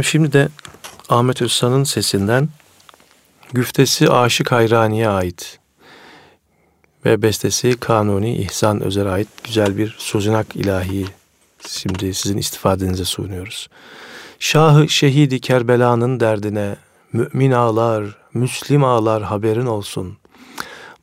Efendim 0.00 0.10
şimdi 0.10 0.32
de 0.32 0.48
Ahmet 1.08 1.42
Özsan'ın 1.42 1.84
sesinden 1.84 2.48
güftesi 3.52 4.10
Aşık 4.10 4.52
Hayrani'ye 4.52 5.08
ait 5.08 5.58
ve 7.04 7.22
bestesi 7.22 7.76
Kanuni 7.80 8.36
İhsan 8.36 8.80
Özer'e 8.80 9.10
ait 9.10 9.28
güzel 9.44 9.78
bir 9.78 9.96
sozinak 9.98 10.56
ilahi 10.56 11.06
şimdi 11.68 12.14
sizin 12.14 12.38
istifadenize 12.38 13.04
sunuyoruz. 13.04 13.68
Şahı 14.38 14.88
şehidi 14.88 15.40
Kerbela'nın 15.40 16.20
derdine 16.20 16.76
mümin 17.12 17.52
ağlar, 17.52 18.04
müslim 18.34 18.84
ağlar 18.84 19.22
haberin 19.22 19.66
olsun. 19.66 20.16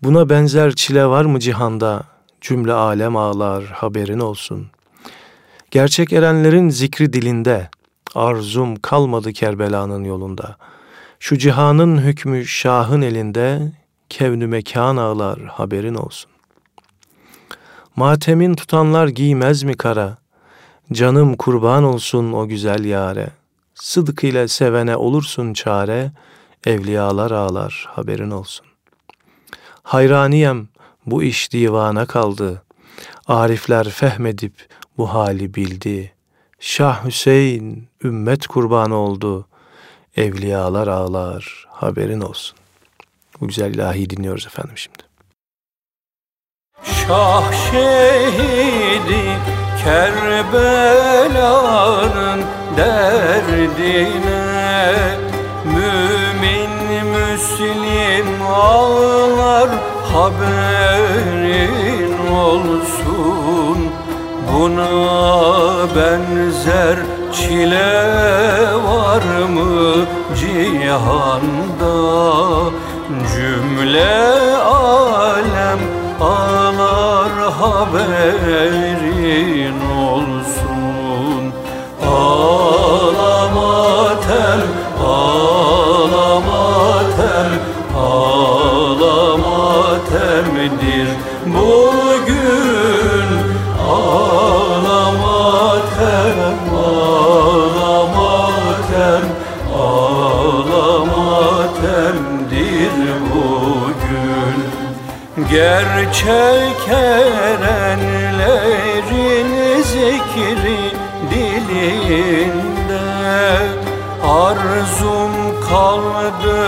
Buna 0.03 0.29
benzer 0.29 0.75
çile 0.75 1.05
var 1.05 1.25
mı 1.25 1.39
cihanda? 1.39 2.03
Cümle 2.41 2.73
alem 2.73 3.15
ağlar 3.15 3.65
haberin 3.65 4.19
olsun. 4.19 4.67
Gerçek 5.71 6.13
erenlerin 6.13 6.69
zikri 6.69 7.13
dilinde, 7.13 7.69
arzum 8.15 8.75
kalmadı 8.75 9.33
Kerbela'nın 9.33 10.03
yolunda. 10.03 10.57
Şu 11.19 11.37
cihanın 11.37 11.97
hükmü 11.97 12.45
şahın 12.45 13.01
elinde, 13.01 13.71
kevnü 14.09 14.47
mekan 14.47 14.97
ağlar 14.97 15.39
haberin 15.39 15.95
olsun. 15.95 16.31
Matemin 17.95 18.53
tutanlar 18.53 19.07
giymez 19.07 19.63
mi 19.63 19.73
kara? 19.73 20.17
Canım 20.91 21.35
kurban 21.35 21.83
olsun 21.83 22.33
o 22.33 22.47
güzel 22.47 22.85
yare. 22.85 23.29
Sıdk 23.75 24.23
ile 24.23 24.47
sevene 24.47 24.95
olursun 24.95 25.53
çare, 25.53 26.11
evliyalar 26.65 27.31
ağlar 27.31 27.87
haberin 27.89 28.31
olsun. 28.31 28.65
Hayraniyem 29.83 30.67
bu 31.05 31.23
iş 31.23 31.53
divana 31.53 32.05
kaldı. 32.05 32.63
Arifler 33.27 33.89
fehmedip 33.89 34.53
bu 34.97 35.13
hali 35.13 35.53
bildi. 35.53 36.16
Şah 36.59 37.05
Hüseyin 37.05 37.87
ümmet 38.03 38.47
kurbanı 38.47 38.95
oldu. 38.95 39.47
Evliyalar 40.15 40.87
ağlar 40.87 41.65
haberin 41.69 42.21
olsun. 42.21 42.57
Bu 43.41 43.47
güzel 43.47 43.73
ilahi 43.73 44.09
dinliyoruz 44.09 44.45
efendim 44.45 44.77
şimdi. 44.77 45.03
Şah 46.83 47.51
şehidi 47.71 49.37
Kerbela'nın 49.83 50.43
derdine 52.77 54.55
Mümin 55.65 56.69
Müslim 57.05 58.41
ağlar 58.41 59.69
haberin 60.13 62.27
olsun 62.27 62.96
Buna 64.57 64.89
benzer 65.95 66.97
çile 67.33 67.93
var 68.85 69.23
mı 69.49 70.05
cihanda? 70.39 71.95
Cümle 73.35 74.17
alem 74.57 75.79
ağlar 76.21 77.31
haberin 77.59 78.96
Gerçek 105.97 106.87
erenlerin 106.91 107.81
zikri 109.81 110.81
dilinde. 111.31 113.07
Arzum 114.23 115.33
kaldı 115.69 116.59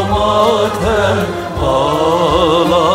ağlamatem, 1.63 2.91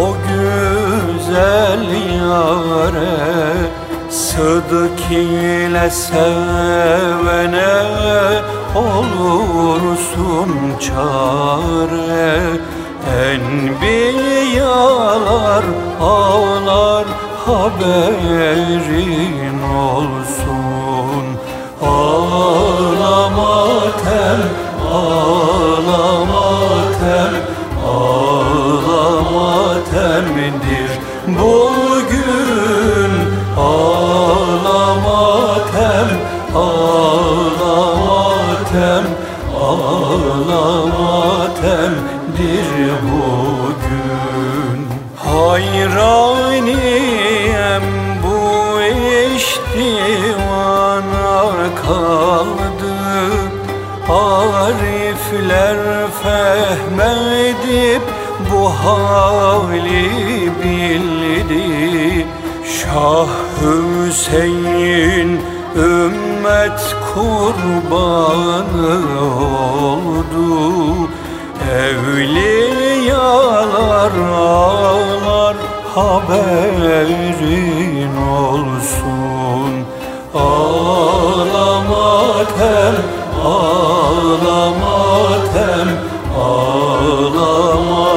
o 0.02 0.06
güzel 0.28 1.84
yare 2.16 3.16
Sıdık 4.10 5.00
ile 5.10 5.90
sevene 5.90 7.74
olursun 8.74 10.50
çare. 10.80 12.40
Enbiyalar 13.26 14.24
ağlar 16.00 17.06
haberin 17.50 19.62
olsun. 19.62 21.24
Ağlama 21.82 23.66
tel, 24.04 24.40
ağlama 24.92 26.48
tel, 27.00 27.34
ağlama 27.86 29.74
teldir 29.90 30.90
Bugün 31.26 33.12
ağlama 33.58 35.54
tel, 35.72 36.08
ağlama 36.54 38.32
tel, 38.72 39.04
ağlama 39.60 41.46
teldir 41.60 42.90
bugün. 43.02 44.78
Hayran 45.16 46.29
iştivana 49.74 51.60
kaldı 51.82 52.94
Arifler 54.08 55.78
fehmedip 56.22 58.02
bu 58.52 58.62
hali 58.70 60.08
bildi. 60.64 62.26
Şah 62.64 63.28
Hüseyin 63.60 65.30
ümmet 65.76 66.80
kurbanı 67.14 68.92
oldu. 69.40 70.48
Evliyalar 71.72 73.04
ağlar 74.34 75.56
haberin 75.94 76.69
Ağlama 82.40 82.48
tem, 82.58 82.94
ağlama 83.44 84.98
tem, 85.52 85.88
ağlama 86.38 88.08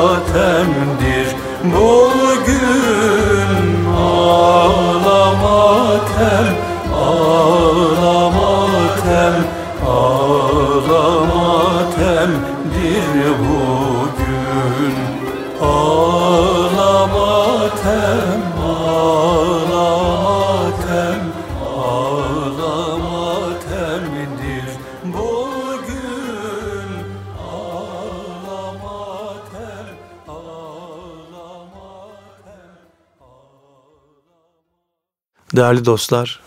Değerli 35.56 35.86
dostlar, 35.86 36.40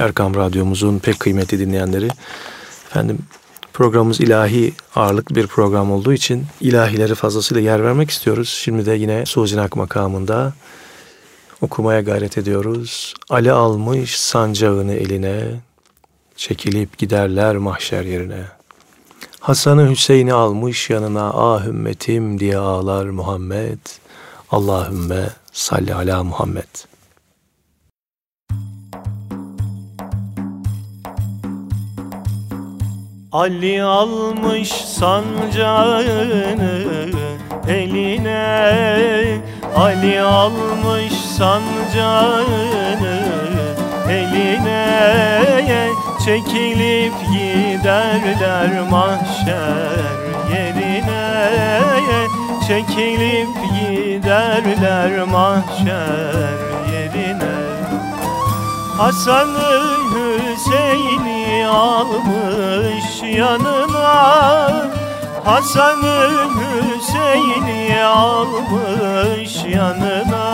Erkam 0.00 0.34
Radyomuzun 0.34 0.98
pek 0.98 1.20
kıymetli 1.20 1.58
dinleyenleri, 1.58 2.08
efendim 2.90 3.18
programımız 3.72 4.20
ilahi 4.20 4.74
ağırlıklı 4.94 5.34
bir 5.34 5.46
program 5.46 5.92
olduğu 5.92 6.12
için 6.12 6.46
ilahileri 6.60 7.14
fazlasıyla 7.14 7.62
yer 7.62 7.84
vermek 7.84 8.10
istiyoruz. 8.10 8.48
Şimdi 8.48 8.86
de 8.86 8.92
yine 8.92 9.26
Suzinak 9.26 9.76
makamında 9.76 10.52
okumaya 11.60 12.00
gayret 12.00 12.38
ediyoruz. 12.38 13.14
Ali 13.30 13.52
almış 13.52 14.20
sancağını 14.20 14.94
eline, 14.94 15.44
çekilip 16.36 16.98
giderler 16.98 17.56
mahşer 17.56 18.04
yerine. 18.04 18.44
Hasan'ı 19.40 19.90
Hüseyin'i 19.90 20.32
almış 20.32 20.90
yanına 20.90 21.30
ah 21.34 21.66
ümmetim 21.66 22.40
diye 22.40 22.56
ağlar 22.56 23.04
Muhammed. 23.04 23.78
Allahümme 24.50 25.28
salli 25.52 25.94
ala 25.94 26.24
Muhammed. 26.24 26.95
Ali 33.32 33.82
almış 33.82 34.68
sancağını 34.72 36.06
eline. 37.68 39.38
Ali 39.76 40.20
almış 40.20 41.12
sancağını 41.12 42.46
eline. 44.10 44.86
Çekilip 46.24 47.12
giderler 47.32 48.90
mahşer 48.90 49.98
yerine. 50.52 51.50
Çekilip 52.68 53.48
giderler 53.80 55.24
mahşer 55.24 56.58
yerine. 56.92 57.56
Hasan'ı 58.98 59.96
Hüseyin'i 60.10 61.66
almış 61.66 63.15
yanına 63.26 64.72
Hasan'ı 65.44 66.30
Hüseyin'i 66.56 68.04
almış 68.04 69.64
yanına. 69.64 70.46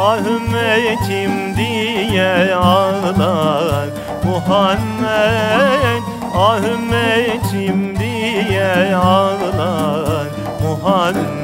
Ah 0.00 0.18
ümmetim 0.18 1.56
diye 1.56 2.54
ağlar 2.54 3.88
Muhammed 4.24 6.02
Ah 6.36 6.58
ümmetim 6.58 7.98
diye 7.98 8.96
ağlar 8.96 10.28
Muhammed 10.62 11.43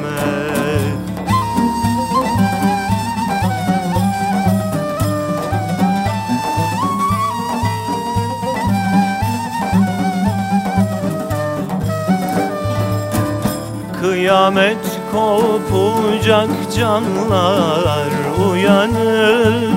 Kıyamet 14.01 14.99
kopacak 15.11 16.49
canlar 16.77 18.11
uyanır. 18.51 19.73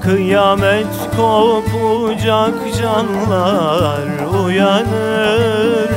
Kıyamet 0.00 0.86
kopacak 1.16 2.54
canlar 2.80 4.08
uyanır. 4.44 5.90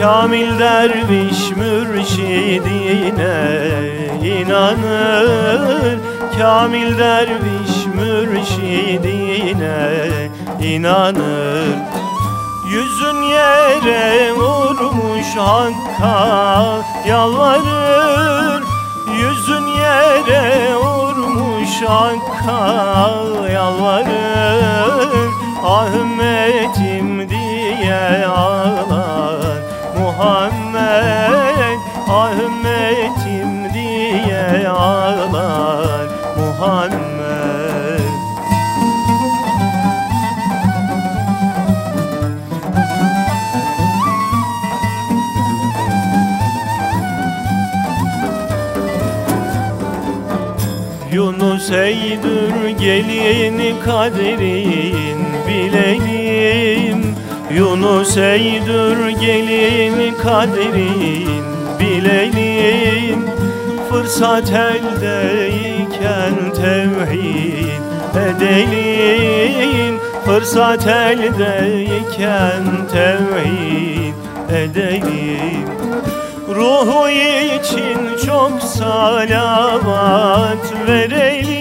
Kamil 0.00 0.58
derviş 0.58 1.50
mürşidine 1.56 2.98
inanır. 4.22 5.98
Kamil 6.38 6.98
derviş 6.98 7.86
mürşidine 7.94 9.78
inanır. 10.62 11.98
Yüzün 12.70 13.22
yere 13.22 14.32
vurmuş 14.32 15.36
hakka 15.36 16.78
yalvarır 17.08 18.62
Yüzün 19.12 19.66
yere 19.66 20.74
vurmuş 20.74 21.82
hakka 21.86 23.14
yalvarır 23.52 25.30
Ah 25.64 25.86
ümmetim 26.00 27.28
diye 27.30 28.26
Yunus 51.68 51.80
Eydür 51.80 52.68
gelin 52.80 53.80
kaderin 53.84 55.18
bilelim 55.48 57.14
Yunus 57.54 58.16
Eydür 58.16 59.08
gelin 59.08 60.14
kaderin 60.22 61.44
bilelim 61.80 63.24
Fırsat 63.90 64.52
eldeyken 64.52 66.34
tevhid 66.56 67.82
edelim. 68.16 69.98
Fırsat 70.24 70.86
eldeyken 70.86 72.62
tevhid 72.92 74.14
edelim. 74.50 75.68
Ruhu 76.48 77.08
için 77.08 78.26
çok 78.26 78.62
salavat 78.62 80.72
verelim 80.86 81.57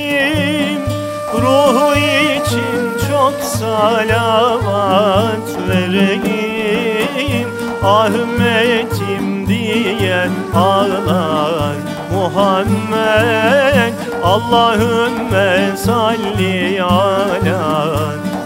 Ruhu 1.42 1.96
için 1.96 2.92
çok 3.10 3.34
salavat 3.42 5.48
verelim 5.70 7.48
Ah 7.84 8.10
ümmetim 8.10 9.48
diye 9.48 10.28
ağlar 10.56 11.76
Muhammed. 12.14 13.94
Allahümme 14.24 15.78
salli 15.78 16.84
ala 16.84 17.92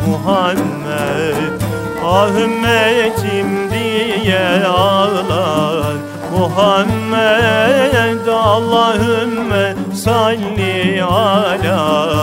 Muhammed. 0.08 1.62
Ah 2.06 2.30
ümmetim 2.30 3.72
diye 3.72 4.66
ağlar 4.68 5.94
Muhammed. 6.38 8.28
Allahümme 8.28 9.76
salli 9.96 11.04
ala 11.04 12.16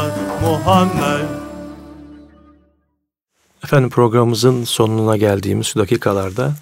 Muhammed 0.48 1.28
Efendim 3.64 3.90
programımızın 3.90 4.64
sonuna 4.64 5.16
geldiğimiz 5.16 5.66
şu 5.66 5.78
dakikalarda 5.78 6.52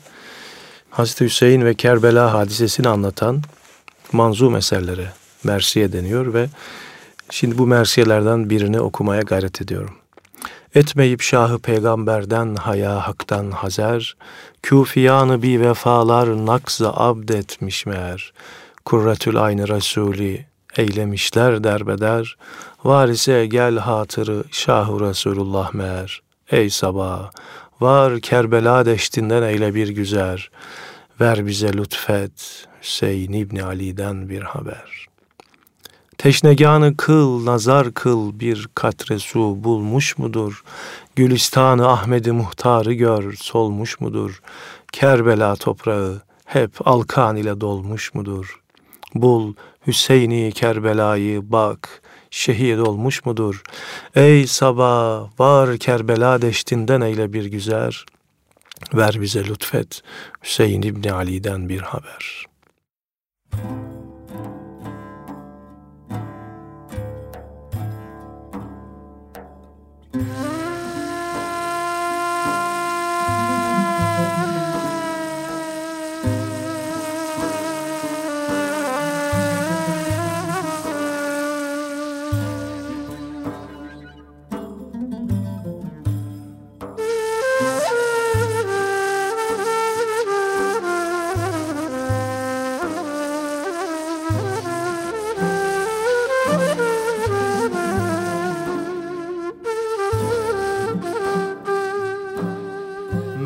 Hazreti 0.90 1.24
Hüseyin 1.24 1.64
ve 1.64 1.74
Kerbela 1.74 2.34
hadisesini 2.34 2.88
anlatan 2.88 3.42
manzum 4.12 4.56
eserlere 4.56 5.12
Mersiye 5.44 5.92
deniyor 5.92 6.34
ve 6.34 6.48
şimdi 7.30 7.58
bu 7.58 7.66
mersiyelerden 7.66 8.50
birini 8.50 8.80
okumaya 8.80 9.22
gayret 9.22 9.62
ediyorum. 9.62 9.94
Etmeyip 10.74 11.22
şahı 11.22 11.58
peygamberden 11.58 12.54
haya 12.54 13.08
haktan 13.08 13.50
hazer, 13.50 14.16
küfiyanı 14.62 15.42
bir 15.42 15.60
vefalar 15.60 16.46
nakza 16.46 16.92
abd 16.92 17.28
etmiş 17.28 17.86
meğer, 17.86 18.32
kurretül 18.84 19.42
aynı 19.44 19.68
Resulü 19.68 20.38
eylemişler 20.78 21.64
derbeder, 21.64 22.36
varise 22.84 23.46
gel 23.46 23.76
hatırı 23.78 24.44
şahı 24.50 25.00
Resulullah 25.00 25.74
meğer, 25.74 26.22
ey 26.50 26.70
sabah, 26.70 27.30
var 27.80 28.20
Kerbela 28.20 28.86
deştinden 28.86 29.42
eyle 29.42 29.74
bir 29.74 29.88
güzer, 29.88 30.50
ver 31.20 31.46
bize 31.46 31.72
lütfet, 31.72 32.66
Hüseyin 32.82 33.32
İbni 33.32 33.64
Ali'den 33.64 34.28
bir 34.28 34.42
haber. 34.42 35.06
Teşneganı 36.18 36.96
kıl, 36.96 37.44
nazar 37.44 37.94
kıl 37.94 38.40
bir 38.40 38.68
katre 38.74 39.18
su 39.18 39.64
bulmuş 39.64 40.18
mudur? 40.18 40.64
Gülistanı 41.16 41.88
Ahmedi 41.88 42.32
Muhtar'ı 42.32 42.92
gör, 42.92 43.32
solmuş 43.32 44.00
mudur? 44.00 44.42
Kerbela 44.92 45.56
toprağı 45.56 46.22
hep 46.44 46.88
alkan 46.88 47.36
ile 47.36 47.60
dolmuş 47.60 48.14
mudur? 48.14 48.60
Bul 49.14 49.54
Hüseyin'i 49.86 50.52
Kerbela'yı 50.52 51.52
bak, 51.52 52.02
şehit 52.30 52.78
olmuş 52.78 53.24
mudur? 53.24 53.62
Ey 54.14 54.46
sabah 54.46 55.40
var 55.40 55.78
Kerbela 55.78 56.42
deştinden 56.42 57.00
eyle 57.00 57.32
bir 57.32 57.44
güzer, 57.44 58.06
ver 58.94 59.20
bize 59.20 59.44
lütfet 59.44 60.02
Hüseyin 60.44 60.82
İbni 60.82 61.12
Ali'den 61.12 61.68
bir 61.68 61.80
haber.'' 61.80 62.46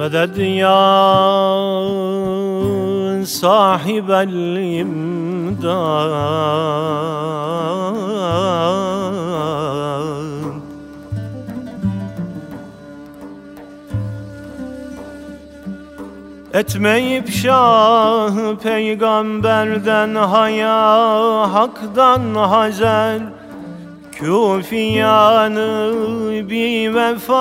Medet 0.01 0.37
ya 0.39 0.81
sahibel 3.27 4.57
imdad. 4.81 6.11
Etmeyip 16.55 17.29
şah 17.31 18.57
peygamberden 18.63 20.15
haya 20.15 20.81
haktan 21.55 22.35
hazer 22.35 23.21
Küfiyanı 24.21 25.93
bir 26.51 26.95
vefalar. 26.95 27.41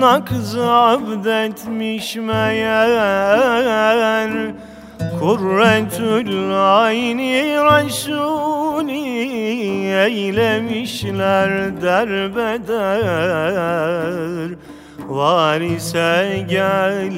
Nakz 0.00 0.56
abdetmiş 0.56 2.16
meğer. 2.16 3.50
Kurretül 5.20 6.50
ayni 6.84 7.42
Resulü 7.42 9.04
eylemişler 10.04 11.82
derbeder. 11.82 13.04
Varise 15.08 16.44
gel 16.48 17.12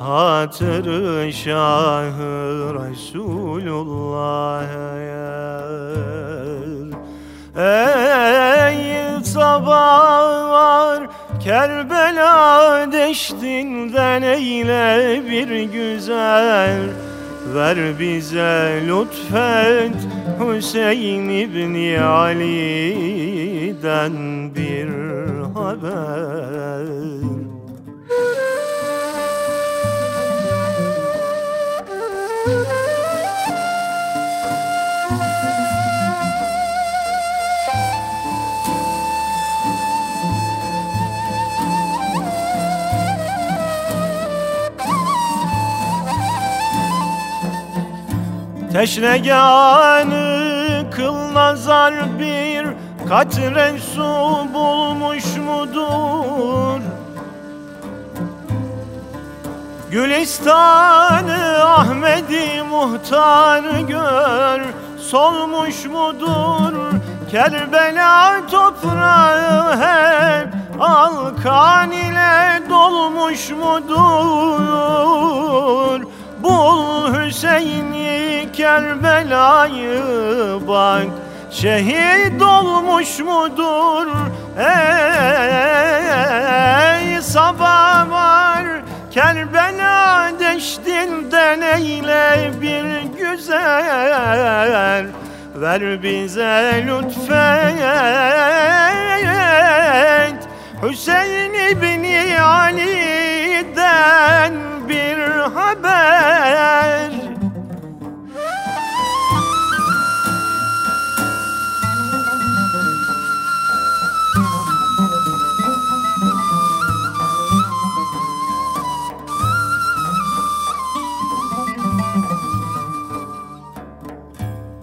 hatırı 0.00 1.32
şahı 1.32 2.74
Resulullah 2.74 4.64
Ey 7.56 9.00
sabah 9.24 10.50
var 10.50 11.02
Kerbela 11.40 12.92
deştinden 12.92 14.22
eyle 14.22 15.22
bir 15.30 15.62
güzel. 15.62 16.80
Ver 17.54 17.78
bize 18.00 18.82
lütfet 18.86 19.96
Hüseyin 20.40 21.28
İbni 21.28 22.00
Ali'den 22.00 23.34
bir 24.54 24.88
haber 25.54 27.39
Teşneganı 48.80 50.16
kıl 50.90 51.34
nazar 51.34 51.94
bir 52.18 52.66
katre 53.08 53.78
su 53.94 54.02
bulmuş 54.54 55.24
mudur? 55.36 56.80
Gülistanı 59.90 61.64
Ahmedi 61.64 62.62
muhtar 62.70 63.62
gör 63.80 64.60
solmuş 64.98 65.84
mudur? 65.84 66.72
Kerbela 67.30 68.46
toprağı 68.50 69.80
hep 69.80 70.48
alkan 70.80 71.90
ile 71.90 72.62
dolmuş 72.70 73.50
mudur? 73.50 74.00
Bul 76.42 77.14
Hüseyin'i 77.14 78.29
Kerbela'yı 78.52 80.02
bak 80.68 81.06
Şehit 81.50 82.42
olmuş 82.42 83.18
mudur? 83.18 84.06
Ey 84.58 84.66
sabah 87.22 88.10
var 88.10 88.64
Kerbela 89.10 90.30
deştinden 90.40 91.60
eyle 91.60 92.50
bir 92.60 93.02
güzel? 93.18 95.06
Ver 95.54 96.02
bize 96.02 96.84
lütfet 96.86 97.80
Hüseyin 100.82 101.54
İbni 101.54 102.42
Ali'den 102.42 102.92
bir 104.88 105.18
haber 105.54 107.09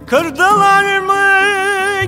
Kırdılar 0.08 1.00
mı 1.00 1.42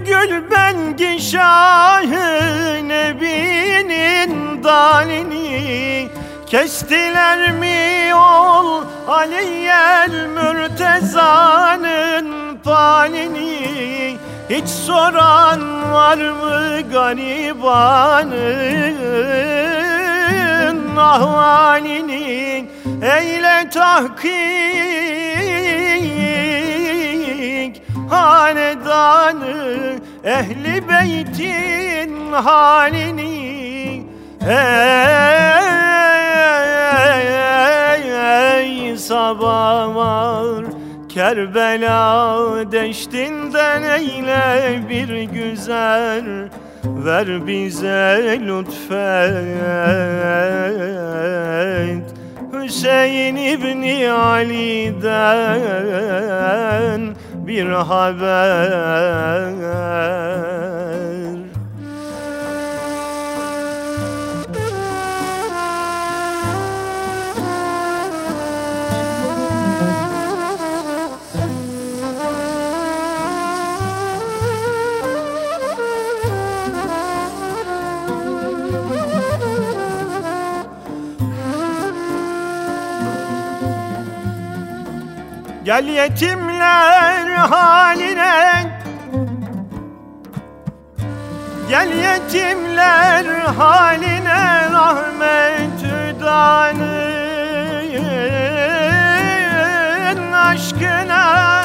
gül 0.05 0.51
bengi 0.51 1.21
şahı 1.21 2.87
Nebi'nin 2.87 4.49
sultanini 4.59 6.09
Kestiler 6.45 7.51
mi 7.51 8.15
ol 8.15 8.83
Aliyel 9.07 10.27
Mürteza'nın 10.35 12.27
panini? 12.63 14.17
Hiç 14.49 14.69
soran 14.69 15.93
var 15.93 16.17
mı 16.17 16.81
garibanın 16.91 18.37
ahvalini 20.97 22.69
Eyle 23.01 23.69
tahkik 23.69 25.08
hanedanı 28.09 29.99
Ehli 30.23 30.83
beytin 30.89 32.31
halini. 32.31 34.03
Ey, 34.41 34.55
ey 38.57 38.97
sabah 38.97 39.95
var 39.95 40.65
Kerbela 41.09 42.71
deştinden 42.71 43.83
eyle 43.83 44.79
bir 44.89 45.21
güzel. 45.21 46.49
Ver 46.83 47.47
bize 47.47 48.39
lütfet. 48.41 49.79
Hüseyin 52.53 53.35
İbni 53.35 54.11
Ali'den 54.11 55.09
bir 57.49 57.69
haber 57.69 58.69
Gel 85.69 85.87
yetimler 85.87 87.27
haline. 87.29 88.65
Gel 91.69 91.89
yetimler 91.89 93.25
haline 93.57 94.71
rahmet 94.71 95.83
hüdanın 95.83 96.73
aşkına. 100.33 101.63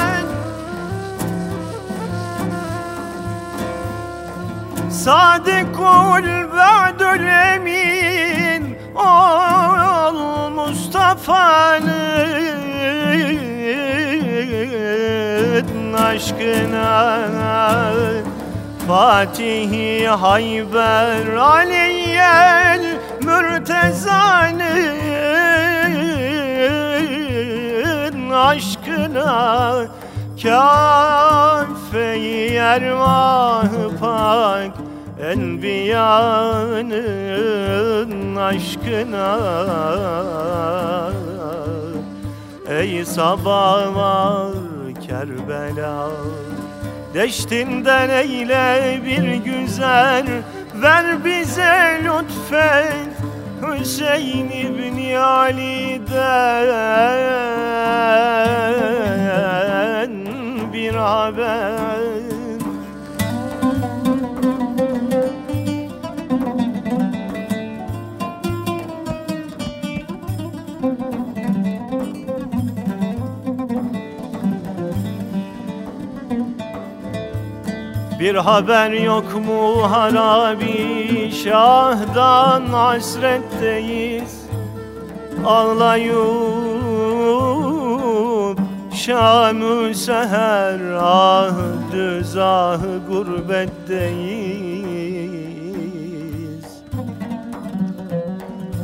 Sadıkul 4.90 6.26
ba'dül 6.52 7.26
emin 7.26 8.76
ol 8.94 10.50
Mustafa'nın 10.50 12.24
aşkına 15.95 17.20
Fatihi 18.88 20.07
Hayber 20.07 21.26
Aliyyel 21.36 22.99
Mürteza'nın 23.20 24.64
aşkına 28.30 29.86
Kâfe-i 30.42 31.74
ervah-ı 32.55 33.97
pak 34.01 34.70
Enbiyanın 35.32 36.97
aşkına. 38.36 39.38
Ey 42.68 43.05
sabah 43.05 44.63
Kerbela 45.24 46.10
Deştinden 47.14 48.08
eyle 48.08 49.00
bir 49.04 49.34
güzel 49.34 50.26
Ver 50.74 51.24
bize 51.24 52.00
lütfen 52.04 53.06
Hüseyin 53.62 54.50
İbni 54.50 55.18
Ali'den 55.18 56.04
bir 60.72 60.94
haber 60.94 62.13
Bir 78.24 78.34
haber 78.34 78.90
yok 78.90 79.46
mu 79.46 79.90
harabi? 79.90 81.30
Şah'dan 81.44 82.66
hasretteyiz 82.66 84.42
Ağlayıp 85.46 86.14
Şam-ı 88.94 89.94
seher 89.94 90.80
Ah 91.00 91.54
düz 91.92 92.36
ah 92.36 92.80
gurbetteyiz 93.10 94.04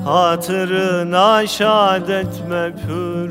Hatırına 0.04 1.46
şad 1.46 2.08
etme 2.08 2.72
pür 2.86 3.30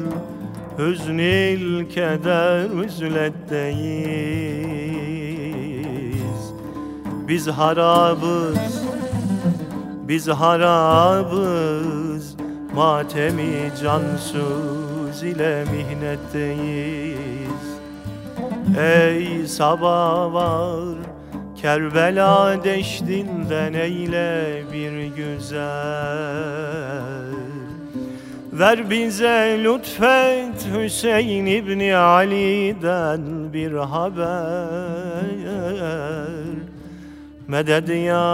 Hüznil 0.77 1.89
keder 1.89 2.85
üzletteyiz 2.85 5.18
Biz 7.29 7.47
harabız, 7.47 8.83
biz 10.07 10.27
harabız. 10.27 11.89
Matemi 12.75 13.71
cansuz 13.83 15.23
ile 15.23 15.65
mihnetteyiz. 15.71 17.19
Ey 18.79 19.47
sabah 19.47 20.33
var 20.33 20.97
Kerbela 21.61 22.63
deştinden 22.63 23.73
eyle 23.73 24.63
bir 24.73 25.05
güzel. 25.15 25.59
Ver 28.53 28.89
bize 28.89 29.59
lütfet 29.63 30.67
Hüseyin 30.75 31.45
İbni 31.45 31.95
Ali'den 31.95 33.53
bir 33.53 33.71
haber 33.71 35.29
Medet 37.49 37.89
ya 37.89 38.25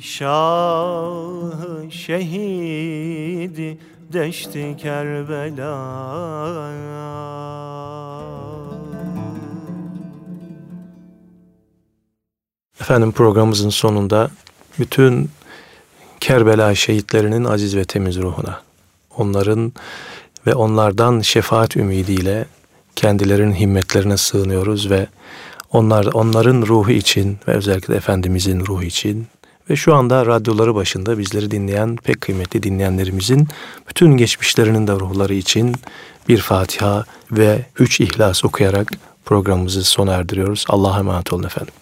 Şah 0.00 1.90
şehidi 1.90 3.78
deşti 4.12 4.76
Kerbela. 4.78 5.74
Efendim 12.80 13.12
programımızın 13.12 13.70
sonunda 13.70 14.30
bütün 14.78 15.30
Kerbela 16.20 16.74
şehitlerinin 16.74 17.44
aziz 17.44 17.76
ve 17.76 17.84
temiz 17.84 18.18
ruhuna, 18.18 18.62
onların 19.16 19.72
ve 20.46 20.54
onlardan 20.54 21.20
şefaat 21.20 21.76
ümidiyle 21.76 22.46
kendilerinin 22.96 23.54
himmetlerine 23.54 24.16
sığınıyoruz 24.16 24.90
ve 24.90 25.06
onlar 25.72 26.04
onların 26.04 26.62
ruhu 26.62 26.90
için 26.90 27.38
ve 27.48 27.52
özellikle 27.52 27.96
Efendimizin 27.96 28.66
ruhu 28.66 28.82
için 28.82 29.26
ve 29.70 29.76
şu 29.76 29.94
anda 29.94 30.26
radyoları 30.26 30.74
başında 30.74 31.18
bizleri 31.18 31.50
dinleyen 31.50 31.96
pek 31.96 32.20
kıymetli 32.20 32.62
dinleyenlerimizin 32.62 33.48
bütün 33.88 34.16
geçmişlerinin 34.16 34.86
de 34.86 34.92
ruhları 34.92 35.34
için 35.34 35.74
bir 36.28 36.38
Fatiha 36.38 37.04
ve 37.30 37.66
üç 37.78 38.00
İhlas 38.00 38.44
okuyarak 38.44 38.92
programımızı 39.24 39.84
sona 39.84 40.12
erdiriyoruz. 40.12 40.64
Allah'a 40.68 40.98
emanet 40.98 41.32
olun 41.32 41.42
efendim. 41.42 41.74